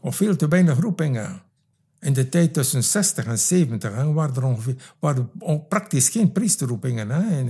Of 0.00 0.16
veel 0.16 0.36
te 0.36 0.48
weinig 0.48 0.78
roepingen. 0.78 1.42
In 2.02 2.12
de 2.12 2.28
tijd 2.28 2.52
tussen 2.54 2.84
60 2.84 3.24
en 3.24 3.38
70 3.38 3.94
hè, 3.94 4.12
waren 4.12 4.34
er 4.34 4.44
ongeveer, 4.44 4.76
waren 4.98 5.30
praktisch 5.68 6.08
geen 6.08 6.32
priesterroepingen. 6.32 7.10
Hè, 7.10 7.44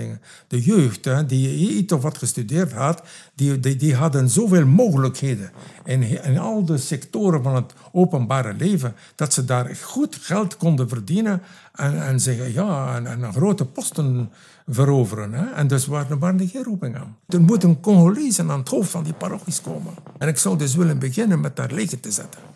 de 0.48 0.62
jeugd 0.62 1.04
hè, 1.04 1.26
die 1.26 1.76
iets 1.76 1.92
of 1.92 2.02
wat 2.02 2.18
gestudeerd 2.18 2.72
had, 2.72 3.02
die, 3.34 3.60
die, 3.60 3.76
die 3.76 3.94
hadden 3.94 4.28
zoveel 4.28 4.66
mogelijkheden 4.66 5.50
in, 5.84 6.02
in 6.02 6.38
al 6.38 6.64
de 6.64 6.78
sectoren 6.78 7.42
van 7.42 7.54
het 7.54 7.72
openbare 7.92 8.54
leven, 8.54 8.94
dat 9.14 9.32
ze 9.32 9.44
daar 9.44 9.76
goed 9.76 10.16
geld 10.16 10.56
konden 10.56 10.88
verdienen 10.88 11.42
en, 11.74 12.02
en, 12.02 12.20
zeggen, 12.20 12.52
ja, 12.52 12.96
en, 12.96 13.06
en 13.06 13.32
grote 13.32 13.64
posten 13.64 14.30
veroveren. 14.66 15.32
Hè. 15.32 15.50
En 15.50 15.66
dus 15.66 15.86
waren, 15.86 16.18
waren 16.18 16.40
er 16.40 16.48
geen 16.48 16.64
roepingen. 16.64 17.16
Er 17.28 17.40
moeten 17.40 17.80
Congolezen 17.80 18.50
aan 18.50 18.58
het 18.58 18.68
hoofd 18.68 18.90
van 18.90 19.04
die 19.04 19.12
parochies 19.12 19.60
komen. 19.60 19.94
En 20.18 20.28
ik 20.28 20.38
zou 20.38 20.58
dus 20.58 20.74
willen 20.74 20.98
beginnen 20.98 21.40
met 21.40 21.56
daar 21.56 21.72
leken 21.72 22.00
te 22.00 22.10
zetten 22.10 22.51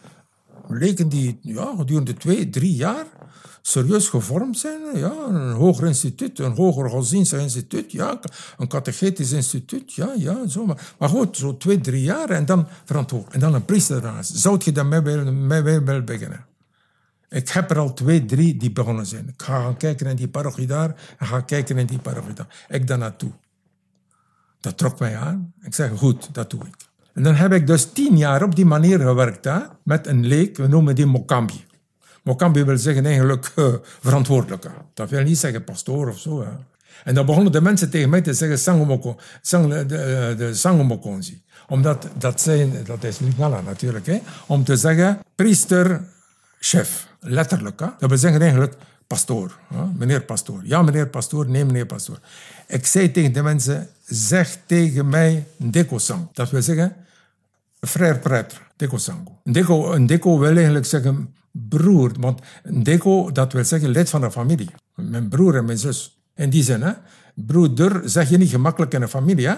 leken 0.68 1.08
die 1.08 1.38
ja, 1.42 1.74
gedurende 1.76 2.14
twee, 2.14 2.50
drie 2.50 2.74
jaar 2.74 3.06
serieus 3.62 4.08
gevormd 4.08 4.58
zijn. 4.58 4.80
Ja, 4.94 5.12
een 5.28 5.52
hoger 5.52 5.86
instituut, 5.86 6.38
een 6.38 6.54
hoger 6.54 6.90
godsdienstig 6.90 7.40
instituut, 7.40 7.92
ja, 7.92 8.20
een 8.58 8.68
catechetisch 8.68 9.32
instituut, 9.32 9.94
ja, 9.94 10.12
ja, 10.16 10.46
zo. 10.48 10.66
Maar, 10.66 10.94
maar 10.98 11.08
goed, 11.08 11.36
zo 11.36 11.56
twee, 11.56 11.80
drie 11.80 12.02
jaar 12.02 12.30
en 12.30 12.46
dan 12.46 12.68
verantwoord. 12.84 13.32
En 13.32 13.40
dan 13.40 13.54
een 13.54 13.64
priester 13.64 13.96
ernaast. 13.96 14.36
Zou 14.36 14.60
je 14.64 14.72
dan 14.72 14.88
mee 15.46 15.62
willen 15.62 16.04
beginnen? 16.04 16.44
Ik 17.28 17.48
heb 17.48 17.70
er 17.70 17.78
al 17.78 17.94
twee, 17.94 18.24
drie 18.24 18.56
die 18.56 18.72
begonnen 18.72 19.06
zijn. 19.06 19.28
Ik 19.28 19.42
ga 19.42 19.60
gaan 19.62 19.76
kijken 19.76 20.06
naar 20.06 20.16
die 20.16 20.28
parochie 20.28 20.66
daar 20.66 20.94
en 21.18 21.26
ga 21.26 21.40
kijken 21.40 21.76
naar 21.76 21.86
die 21.86 21.98
parochie 21.98 22.34
daar. 22.34 22.66
Ik 22.68 22.86
dan 22.86 22.98
naartoe. 22.98 23.30
Dat 24.60 24.78
trok 24.78 24.98
mij 24.98 25.16
aan. 25.16 25.52
Ik 25.60 25.74
zeg, 25.74 25.98
goed, 25.98 26.34
dat 26.34 26.50
doe 26.50 26.60
ik. 26.60 26.85
En 27.16 27.22
dan 27.22 27.34
heb 27.34 27.52
ik 27.52 27.66
dus 27.66 27.84
tien 27.92 28.16
jaar 28.16 28.42
op 28.42 28.56
die 28.56 28.64
manier 28.64 29.00
gewerkt, 29.00 29.44
hè, 29.44 29.58
met 29.82 30.06
een 30.06 30.26
leek, 30.26 30.56
we 30.56 30.66
noemen 30.66 30.94
die 30.94 31.06
Mokambi. 31.06 31.64
Mokambi 32.22 32.64
wil 32.64 32.78
zeggen 32.78 33.06
eigenlijk 33.06 33.52
uh, 33.56 33.74
verantwoordelijke. 34.00 34.68
Dat 34.94 35.10
wil 35.10 35.22
niet 35.22 35.38
zeggen 35.38 35.64
pastoor 35.64 36.08
of 36.08 36.18
zo. 36.18 36.40
Hè. 36.40 36.48
En 37.04 37.14
dan 37.14 37.26
begonnen 37.26 37.52
de 37.52 37.60
mensen 37.60 37.90
tegen 37.90 38.08
mij 38.08 38.20
te 38.20 38.32
zeggen 38.32 38.58
Sangomoko, 38.58 39.16
sang, 39.40 39.74
de, 39.74 40.34
de 40.38 40.54
Sangomokonzi. 40.54 41.42
Omdat 41.68 42.08
dat 42.18 42.40
zijn, 42.40 42.72
dat 42.84 43.04
is 43.04 43.18
Lingala 43.18 43.60
natuurlijk, 43.60 44.06
hè, 44.06 44.18
om 44.46 44.64
te 44.64 44.76
zeggen 44.76 45.18
priester, 45.34 46.04
chef. 46.58 47.08
Letterlijk. 47.20 47.78
Dat 47.78 48.08
wil 48.08 48.18
zeggen 48.18 48.40
eigenlijk 48.40 48.74
pastoor. 49.06 49.58
Meneer 49.96 50.22
pastoor. 50.22 50.60
Ja, 50.64 50.82
meneer 50.82 51.08
pastoor. 51.08 51.48
Nee, 51.48 51.64
meneer 51.64 51.86
pastoor. 51.86 52.18
Ik 52.66 52.86
zei 52.86 53.10
tegen 53.10 53.32
de 53.32 53.42
mensen, 53.42 53.88
zeg 54.04 54.58
tegen 54.66 55.08
mij 55.08 55.46
Ndeko-sang. 55.56 56.28
Dat 56.32 56.50
wil 56.50 56.62
zeggen 56.62 57.05
frère 57.80 58.18
prêtre, 58.18 58.56
Deko 58.76 58.96
Sango. 58.96 59.40
Deko, 59.44 59.92
een 59.92 60.06
Deko 60.06 60.38
wil 60.38 60.54
eigenlijk 60.54 60.86
zeggen 60.86 61.34
broer, 61.50 62.12
want 62.20 62.40
Deko, 62.82 63.32
dat 63.32 63.52
wil 63.52 63.64
zeggen 63.64 63.88
lid 63.88 64.10
van 64.10 64.20
de 64.20 64.30
familie. 64.30 64.70
Mijn 64.94 65.28
broer 65.28 65.56
en 65.56 65.64
mijn 65.64 65.78
zus. 65.78 66.20
In 66.34 66.50
die 66.50 66.62
zin, 66.62 66.82
hè. 66.82 66.92
Broeder 67.34 68.00
zeg 68.04 68.28
je 68.28 68.36
niet 68.36 68.50
gemakkelijk 68.50 68.94
in 68.94 69.02
een 69.02 69.08
familie. 69.08 69.48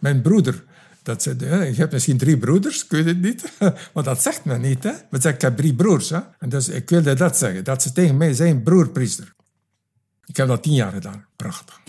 Mijn 0.00 0.22
broeder. 0.22 0.64
Dat 1.02 1.22
zegt, 1.22 1.40
je 1.40 1.46
hebt 1.74 1.92
misschien 1.92 2.18
drie 2.18 2.38
broeders, 2.38 2.86
kun 2.86 2.98
je 2.98 3.04
het 3.04 3.20
niet? 3.20 3.52
Maar 3.94 4.04
dat 4.04 4.22
zegt 4.22 4.44
men 4.44 4.60
niet, 4.60 4.84
hè. 4.84 4.92
Men 5.10 5.20
zegt, 5.20 5.34
ik 5.34 5.40
heb 5.40 5.56
drie 5.56 5.74
broers, 5.74 6.10
hè. 6.10 6.20
En 6.38 6.48
dus 6.48 6.68
ik 6.68 6.88
wilde 6.88 7.14
dat 7.14 7.36
zeggen, 7.36 7.64
dat 7.64 7.82
ze 7.82 7.92
tegen 7.92 8.16
mij 8.16 8.34
zijn 8.34 8.62
broerpriester. 8.62 9.32
Ik 10.24 10.36
heb 10.36 10.48
dat 10.48 10.62
tien 10.62 10.74
jaar 10.74 10.92
gedaan. 10.92 11.26
Prachtig. 11.36 11.80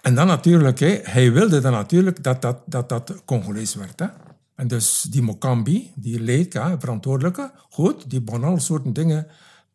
En 0.00 0.14
dan 0.14 0.26
natuurlijk, 0.26 0.78
hij 1.02 1.32
wilde 1.32 1.60
dan 1.60 1.72
natuurlijk 1.72 2.22
dat 2.22 2.42
dat, 2.42 2.62
dat, 2.66 2.88
dat 2.88 3.22
Congolees 3.24 3.74
werd. 3.74 4.00
Hè. 4.00 4.06
En 4.58 4.68
dus 4.68 5.06
die 5.10 5.22
Mokambi, 5.22 5.92
die 5.94 6.46
hè, 6.52 6.80
verantwoordelijke, 6.80 7.50
goed, 7.70 8.10
die 8.10 8.20
begon 8.20 8.44
al 8.44 8.60
soorten 8.60 8.92
dingen 8.92 9.26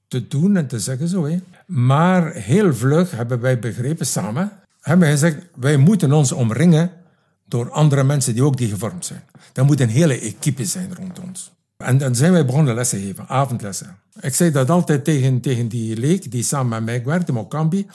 te 0.08 0.28
doen 0.28 0.58
en 0.58 0.68
te 0.68 0.80
zeggen 0.80 1.08
zo. 1.08 1.30
Maar 1.66 2.34
heel 2.34 2.74
vlug 2.74 3.12
hebben 3.12 3.40
wij 3.40 3.60
begrepen 3.60 4.06
samen, 4.06 4.52
hebben 4.80 5.08
wij 5.08 5.12
gezegd, 5.12 5.46
wij 5.56 5.78
moeten 5.78 6.12
ons 6.12 6.32
omringen 6.32 6.92
door 7.46 7.72
andere 7.72 8.04
mensen 8.04 8.34
die 8.34 8.44
ook 8.44 8.58
gevormd 8.70 9.06
zijn. 9.06 9.24
Er 9.54 9.66
moet 9.66 9.80
een 9.80 9.90
hele 9.90 10.20
equipe 10.20 10.66
zijn 10.66 10.96
rond 10.96 11.20
ons. 11.20 11.52
En 11.78 11.98
dan 11.98 12.16
zijn 12.16 12.32
wij 12.32 12.46
begonnen 12.46 12.76
lessen 12.76 13.00
geven, 13.00 13.28
avondlessen. 13.28 13.98
Ik 14.22 14.36
zei 14.36 14.52
dat 14.52 14.70
altijd 14.70 15.04
tegen, 15.04 15.42
tegen 15.42 15.68
die 15.68 15.98
leek 15.98 16.32
die 16.32 16.44
samen 16.44 16.70
met 16.70 16.86
mij 16.86 17.04
werkte, 17.04 17.34
Mokambi. 17.34 17.88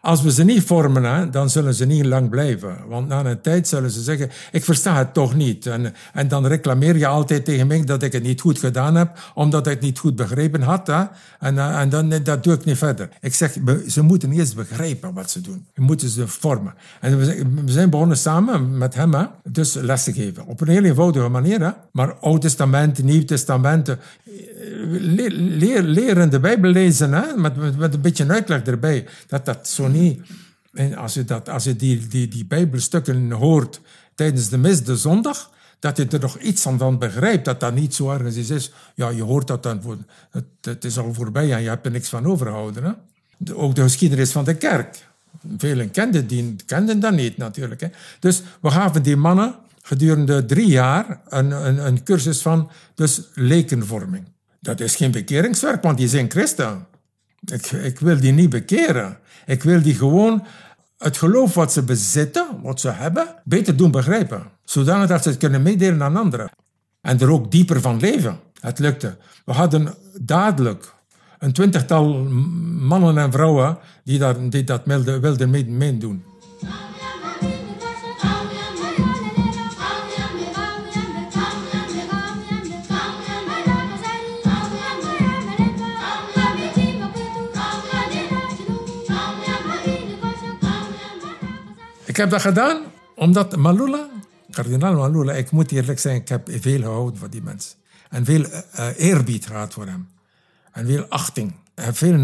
Als 0.00 0.22
we 0.22 0.32
ze 0.32 0.44
niet 0.44 0.62
vormen, 0.62 1.30
dan 1.30 1.50
zullen 1.50 1.74
ze 1.74 1.84
niet 1.84 2.04
lang 2.04 2.30
blijven. 2.30 2.76
Want 2.88 3.08
na 3.08 3.24
een 3.24 3.40
tijd 3.40 3.68
zullen 3.68 3.90
ze 3.90 4.02
zeggen, 4.02 4.30
ik 4.52 4.64
versta 4.64 4.96
het 4.96 5.14
toch 5.14 5.34
niet. 5.34 5.66
En, 5.66 6.28
dan 6.28 6.46
reclameer 6.46 6.96
je 6.96 7.06
altijd 7.06 7.44
tegen 7.44 7.66
mij 7.66 7.84
dat 7.84 8.02
ik 8.02 8.12
het 8.12 8.22
niet 8.22 8.40
goed 8.40 8.58
gedaan 8.58 8.94
heb, 8.94 9.32
omdat 9.34 9.66
ik 9.66 9.72
het 9.72 9.82
niet 9.82 9.98
goed 9.98 10.16
begrepen 10.16 10.62
had. 10.62 10.86
Hè. 10.86 11.04
En, 11.38 11.58
eh, 11.58 11.90
dan, 11.90 12.08
dat 12.22 12.44
doe 12.44 12.54
ik 12.54 12.64
niet 12.64 12.78
verder. 12.78 13.08
Ik 13.20 13.34
zeg, 13.34 13.56
ze 13.86 14.02
moeten 14.02 14.32
eerst 14.32 14.54
begrijpen 14.54 15.14
wat 15.14 15.30
ze 15.30 15.40
doen. 15.40 15.66
Je 15.74 15.80
moeten 15.80 16.08
ze 16.08 16.28
vormen. 16.28 16.74
En 17.00 17.18
we 17.18 17.62
zijn 17.64 17.90
begonnen 17.90 18.16
samen 18.16 18.78
met 18.78 18.94
hem, 18.94 19.28
dus 19.44 19.74
lessen 19.74 20.14
geven. 20.14 20.46
Op 20.46 20.60
een 20.60 20.68
heel 20.68 20.84
eenvoudige 20.84 21.28
manier. 21.28 21.60
Hè. 21.60 21.70
Maar 21.92 22.14
Oud 22.14 22.40
Testament, 22.40 23.02
Nieuw 23.02 23.24
Testament, 23.24 23.96
leren 25.82 26.30
de 26.30 26.40
Bijbel 26.40 26.70
lezen, 26.70 27.12
hè, 27.12 27.36
met, 27.36 27.76
met, 27.76 27.94
een 27.94 28.00
beetje 28.00 28.28
uitleg 28.28 28.62
erbij. 28.62 29.06
Dat 29.26 29.44
dat 29.44 29.68
zo 29.68 29.88
niet... 29.88 30.20
En 30.72 30.96
als 30.96 31.14
je, 31.14 31.24
dat, 31.24 31.48
als 31.48 31.64
je 31.64 31.76
die, 31.76 32.06
die, 32.06 32.28
die 32.28 32.46
Bijbelstukken 32.46 33.30
hoort 33.30 33.80
tijdens 34.14 34.48
de 34.48 34.58
mis, 34.58 34.84
de 34.84 34.96
zondag, 34.96 35.50
dat 35.78 35.96
je 35.96 36.06
er 36.06 36.20
nog 36.20 36.38
iets 36.38 36.62
van 36.62 36.98
begrijpt, 36.98 37.44
dat 37.44 37.60
dat 37.60 37.74
niet 37.74 37.94
zo 37.94 38.10
ergens 38.10 38.50
is. 38.50 38.72
Ja, 38.94 39.08
je 39.08 39.22
hoort 39.22 39.46
dat 39.46 39.62
dan, 39.62 39.82
voor, 39.82 39.96
het, 40.30 40.44
het 40.60 40.84
is 40.84 40.98
al 40.98 41.14
voorbij 41.14 41.52
en 41.52 41.62
je 41.62 41.68
hebt 41.68 41.86
er 41.86 41.92
niks 41.92 42.08
van 42.08 42.26
overgehouden. 42.26 42.84
Hè? 42.84 42.92
ook 43.54 43.74
de 43.74 43.82
geschiedenis 43.82 44.32
van 44.32 44.44
de 44.44 44.54
kerk. 44.54 45.06
Velen 45.58 45.90
kenden, 45.90 46.26
die, 46.26 46.56
kenden 46.66 47.00
dat 47.00 47.12
niet 47.12 47.36
natuurlijk. 47.36 47.80
Hè? 47.80 47.88
Dus 48.20 48.42
we 48.60 48.70
gaven 48.70 49.02
die 49.02 49.16
mannen 49.16 49.54
gedurende 49.82 50.44
drie 50.44 50.66
jaar 50.66 51.20
een, 51.28 51.50
een, 51.50 51.86
een 51.86 52.02
cursus 52.02 52.42
van 52.42 52.70
dus 52.94 53.22
lekenvorming. 53.34 54.24
Dat 54.60 54.80
is 54.80 54.96
geen 54.96 55.10
bekeringswerk, 55.10 55.82
want 55.82 55.98
die 55.98 56.08
zijn 56.08 56.30
christen. 56.30 56.86
Ik, 57.82 57.98
wil 57.98 58.20
die 58.20 58.32
niet 58.32 58.50
bekeren. 58.50 59.18
Ik 59.46 59.62
wil 59.62 59.82
die 59.82 59.94
gewoon 59.94 60.46
het 60.98 61.16
geloof 61.16 61.54
wat 61.54 61.72
ze 61.72 61.82
bezitten, 61.82 62.46
wat 62.62 62.80
ze 62.80 62.90
hebben, 62.90 63.34
beter 63.44 63.76
doen 63.76 63.90
begrijpen. 63.90 64.42
Zodanig 64.64 65.08
dat 65.08 65.22
ze 65.22 65.28
het 65.28 65.38
kunnen 65.38 65.62
meedelen 65.62 66.02
aan 66.02 66.16
anderen. 66.16 66.50
En 67.00 67.20
er 67.20 67.30
ook 67.30 67.50
dieper 67.50 67.80
van 67.80 68.00
leven. 68.00 68.40
Het 68.60 68.78
lukte. 68.78 69.16
We 69.44 69.52
hadden 69.52 69.94
dadelijk 70.20 70.92
een 71.38 71.52
twintigtal 71.52 72.14
mannen 72.78 73.18
en 73.18 73.32
vrouwen 73.32 73.78
die 74.04 74.18
dat, 74.18 74.52
die 74.52 74.64
dat 74.64 74.82
wilden 74.84 75.50
meedoen. 75.76 76.24
Heb 92.18 92.30
dat 92.30 92.40
gedaan 92.40 92.82
omdat 93.14 93.56
Malula, 93.56 94.08
kardinaal 94.50 94.94
Malula, 94.94 95.32
ik 95.32 95.50
moet 95.50 95.72
eerlijk 95.72 95.98
zijn, 95.98 96.16
ik 96.16 96.28
heb 96.28 96.48
veel 96.50 96.80
gehouden 96.80 97.18
van 97.18 97.30
die 97.30 97.42
mensen. 97.42 97.76
En 98.10 98.24
veel 98.24 98.44
uh, 98.44 98.88
eerbied 98.96 99.46
gehad 99.46 99.72
voor 99.72 99.86
hem. 99.86 100.08
En 100.72 100.86
veel 100.86 101.04
achting. 101.08 101.50
Ik 101.50 101.84
heb 101.84 101.96
veel 101.96 102.16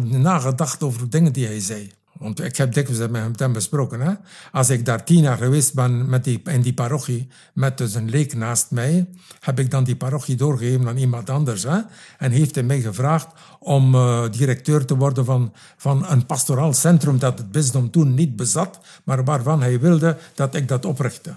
nagedacht 0.00 0.82
over 0.82 1.10
dingen 1.10 1.32
die 1.32 1.46
hij 1.46 1.60
zei. 1.60 1.90
Want 2.18 2.40
ik 2.40 2.56
heb 2.56 2.72
dikwijls 2.72 3.10
met 3.10 3.38
hem 3.38 3.52
besproken. 3.52 4.20
Als 4.52 4.70
ik 4.70 4.84
daar 4.84 5.04
tien 5.04 5.22
jaar 5.22 5.36
geweest 5.36 5.74
ben 5.74 6.08
met 6.08 6.24
die, 6.24 6.42
in 6.44 6.60
die 6.60 6.74
parochie, 6.74 7.28
met 7.54 7.78
dus 7.78 7.94
een 7.94 8.10
leek 8.10 8.34
naast 8.34 8.70
mij, 8.70 9.08
heb 9.40 9.58
ik 9.58 9.70
dan 9.70 9.84
die 9.84 9.96
parochie 9.96 10.36
doorgegeven 10.36 10.88
aan 10.88 10.96
iemand 10.96 11.30
anders. 11.30 11.62
Hè? 11.62 11.78
En 12.18 12.30
heeft 12.30 12.54
hij 12.54 12.64
mij 12.64 12.80
gevraagd 12.80 13.26
om 13.58 13.94
uh, 13.94 14.30
directeur 14.30 14.84
te 14.84 14.96
worden 14.96 15.24
van, 15.24 15.52
van 15.76 16.06
een 16.10 16.26
pastoraal 16.26 16.72
centrum 16.72 17.18
dat 17.18 17.38
het 17.38 17.52
bisdom 17.52 17.90
toen 17.90 18.14
niet 18.14 18.36
bezat, 18.36 18.80
maar 19.04 19.24
waarvan 19.24 19.60
hij 19.60 19.80
wilde 19.80 20.18
dat 20.34 20.54
ik 20.54 20.68
dat 20.68 20.84
oprichtte. 20.84 21.34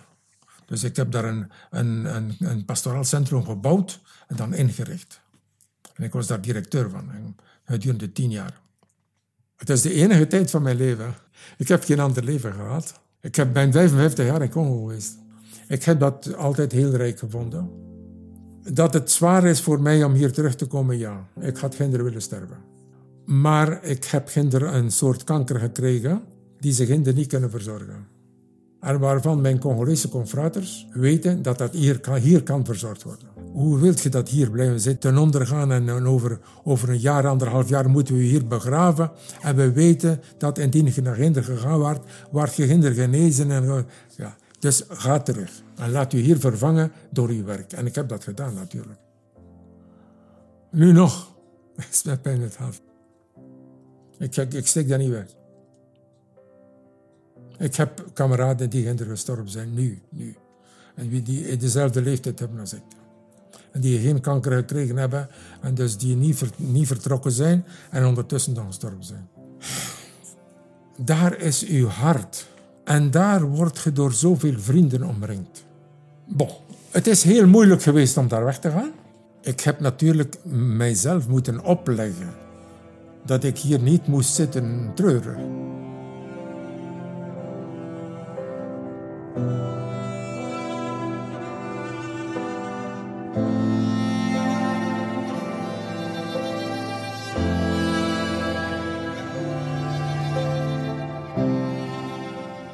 Dus 0.65 0.83
ik 0.83 0.95
heb 0.95 1.11
daar 1.11 1.25
een, 1.25 1.51
een, 1.69 2.15
een, 2.15 2.35
een 2.39 2.65
pastoraal 2.65 3.03
centrum 3.03 3.45
gebouwd 3.45 3.99
en 4.27 4.35
dan 4.35 4.53
ingericht. 4.53 5.19
En 5.93 6.03
ik 6.03 6.13
was 6.13 6.27
daar 6.27 6.41
directeur 6.41 6.89
van, 6.89 7.35
gedurende 7.65 8.11
tien 8.11 8.31
jaar. 8.31 8.59
Het 9.59 9.69
is 9.69 9.81
de 9.81 9.93
enige 9.93 10.27
tijd 10.27 10.49
van 10.49 10.61
mijn 10.61 10.77
leven. 10.77 11.13
Ik 11.57 11.67
heb 11.67 11.83
geen 11.83 11.99
ander 11.99 12.23
leven 12.23 12.53
gehad. 12.53 13.01
Ik 13.21 13.35
heb 13.35 13.53
mijn 13.53 13.71
55 13.71 14.25
jaar 14.25 14.41
in 14.41 14.49
Congo 14.49 14.85
geweest. 14.85 15.17
Ik 15.67 15.83
heb 15.83 15.99
dat 15.99 16.35
altijd 16.35 16.71
heel 16.71 16.91
rijk 16.91 17.19
gevonden. 17.19 17.69
Dat 18.73 18.93
het 18.93 19.11
zwaar 19.11 19.45
is 19.45 19.61
voor 19.61 19.81
mij 19.81 20.03
om 20.03 20.13
hier 20.13 20.31
terug 20.31 20.55
te 20.55 20.65
komen, 20.65 20.97
ja. 20.97 21.27
Ik 21.39 21.57
had 21.57 21.75
kinderen 21.75 22.05
willen 22.05 22.21
sterven. 22.21 22.57
Maar 23.25 23.83
ik 23.83 24.05
heb 24.05 24.25
kinderen 24.25 24.75
een 24.75 24.91
soort 24.91 25.23
kanker 25.23 25.59
gekregen 25.59 26.21
die 26.59 26.73
zich 26.73 26.87
kinderen 26.87 27.15
niet 27.15 27.27
kunnen 27.27 27.49
verzorgen. 27.49 28.07
En 28.79 28.99
waarvan 28.99 29.41
mijn 29.41 29.59
Congolese 29.59 30.09
confraters 30.09 30.87
weten 30.91 31.41
dat 31.41 31.57
dat 31.57 31.73
hier 31.73 32.17
hier 32.21 32.43
kan 32.43 32.65
verzorgd 32.65 33.03
worden. 33.03 33.28
Hoe 33.53 33.79
wilt 33.79 34.01
je 34.01 34.09
dat 34.09 34.29
hier 34.29 34.49
blijven 34.49 34.79
zitten, 34.79 35.17
ondergaan 35.17 35.71
en 35.71 36.07
over, 36.07 36.39
over 36.63 36.89
een 36.89 36.99
jaar, 36.99 37.27
anderhalf 37.27 37.69
jaar 37.69 37.89
moeten 37.89 38.15
we 38.15 38.21
hier 38.21 38.47
begraven. 38.47 39.11
En 39.41 39.55
we 39.55 39.71
weten 39.71 40.21
dat 40.37 40.57
indien 40.57 40.91
je 40.93 41.01
naar 41.01 41.15
Ginder 41.15 41.43
gegaan 41.43 41.79
wordt, 41.79 41.99
wordt 42.31 42.55
je 42.55 42.67
Ginder 42.67 42.93
genezen. 42.93 43.51
En, 43.51 43.85
ja. 44.15 44.35
Dus 44.59 44.83
ga 44.87 45.19
terug 45.19 45.61
en 45.75 45.91
laat 45.91 46.13
u 46.13 46.19
hier 46.19 46.39
vervangen 46.39 46.91
door 47.09 47.29
uw 47.29 47.43
werk. 47.43 47.73
En 47.73 47.85
ik 47.85 47.95
heb 47.95 48.09
dat 48.09 48.23
gedaan 48.23 48.53
natuurlijk. 48.53 48.99
Nu 50.71 50.91
nog, 50.91 51.35
is 51.91 52.03
met 52.03 52.21
pijn 52.21 52.41
het 52.41 52.55
hoofd. 52.55 52.81
Ik, 54.17 54.35
ik, 54.35 54.53
ik 54.53 54.67
steek 54.67 54.87
dat 54.89 54.99
niet 54.99 55.09
weg. 55.09 55.27
Ik 57.57 57.75
heb 57.75 58.05
kameraden 58.13 58.69
die 58.69 58.83
Ginder 58.83 59.05
gestorven 59.05 59.49
zijn, 59.49 59.73
nu, 59.73 60.01
nu. 60.09 60.35
En 60.95 61.23
die 61.23 61.47
in 61.47 61.57
dezelfde 61.57 62.01
leeftijd 62.01 62.39
hebben 62.39 62.59
als 62.59 62.73
ik 62.73 62.81
die 63.73 63.99
geen 63.99 64.21
kanker 64.21 64.51
gekregen 64.51 64.97
hebben 64.97 65.29
en 65.61 65.73
dus 65.73 65.97
die 65.97 66.15
niet, 66.15 66.43
niet 66.55 66.87
vertrokken 66.87 67.31
zijn 67.31 67.65
en 67.89 68.05
ondertussen 68.05 68.53
dan 68.53 68.65
gestorven 68.65 69.03
zijn. 69.03 69.27
Daar 70.97 71.37
is 71.37 71.65
uw 71.65 71.87
hart 71.87 72.47
en 72.83 73.11
daar 73.11 73.43
wordt 73.43 73.79
je 73.79 73.91
door 73.91 74.13
zoveel 74.13 74.59
vrienden 74.59 75.03
omringd. 75.03 75.65
Bon, 76.27 76.49
het 76.91 77.07
is 77.07 77.23
heel 77.23 77.47
moeilijk 77.47 77.81
geweest 77.81 78.17
om 78.17 78.27
daar 78.27 78.45
weg 78.45 78.59
te 78.59 78.71
gaan. 78.71 78.91
Ik 79.41 79.59
heb 79.59 79.79
natuurlijk 79.79 80.35
mijzelf 80.53 81.27
moeten 81.27 81.63
opleggen 81.63 82.33
dat 83.25 83.43
ik 83.43 83.57
hier 83.57 83.79
niet 83.79 84.07
moest 84.07 84.33
zitten 84.33 84.91
treuren. 84.95 85.67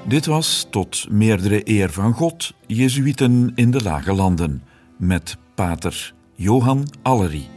Dit 0.07 0.25
was 0.25 0.67
tot 0.69 1.07
meerdere 1.09 1.69
eer 1.69 1.89
van 1.89 2.13
God, 2.13 2.53
Jezuïeten 2.67 3.51
in 3.55 3.71
de 3.71 3.81
Lage 3.81 4.13
Landen, 4.13 4.63
met 4.97 5.37
pater 5.55 6.13
Johan 6.35 6.87
Allery. 7.01 7.54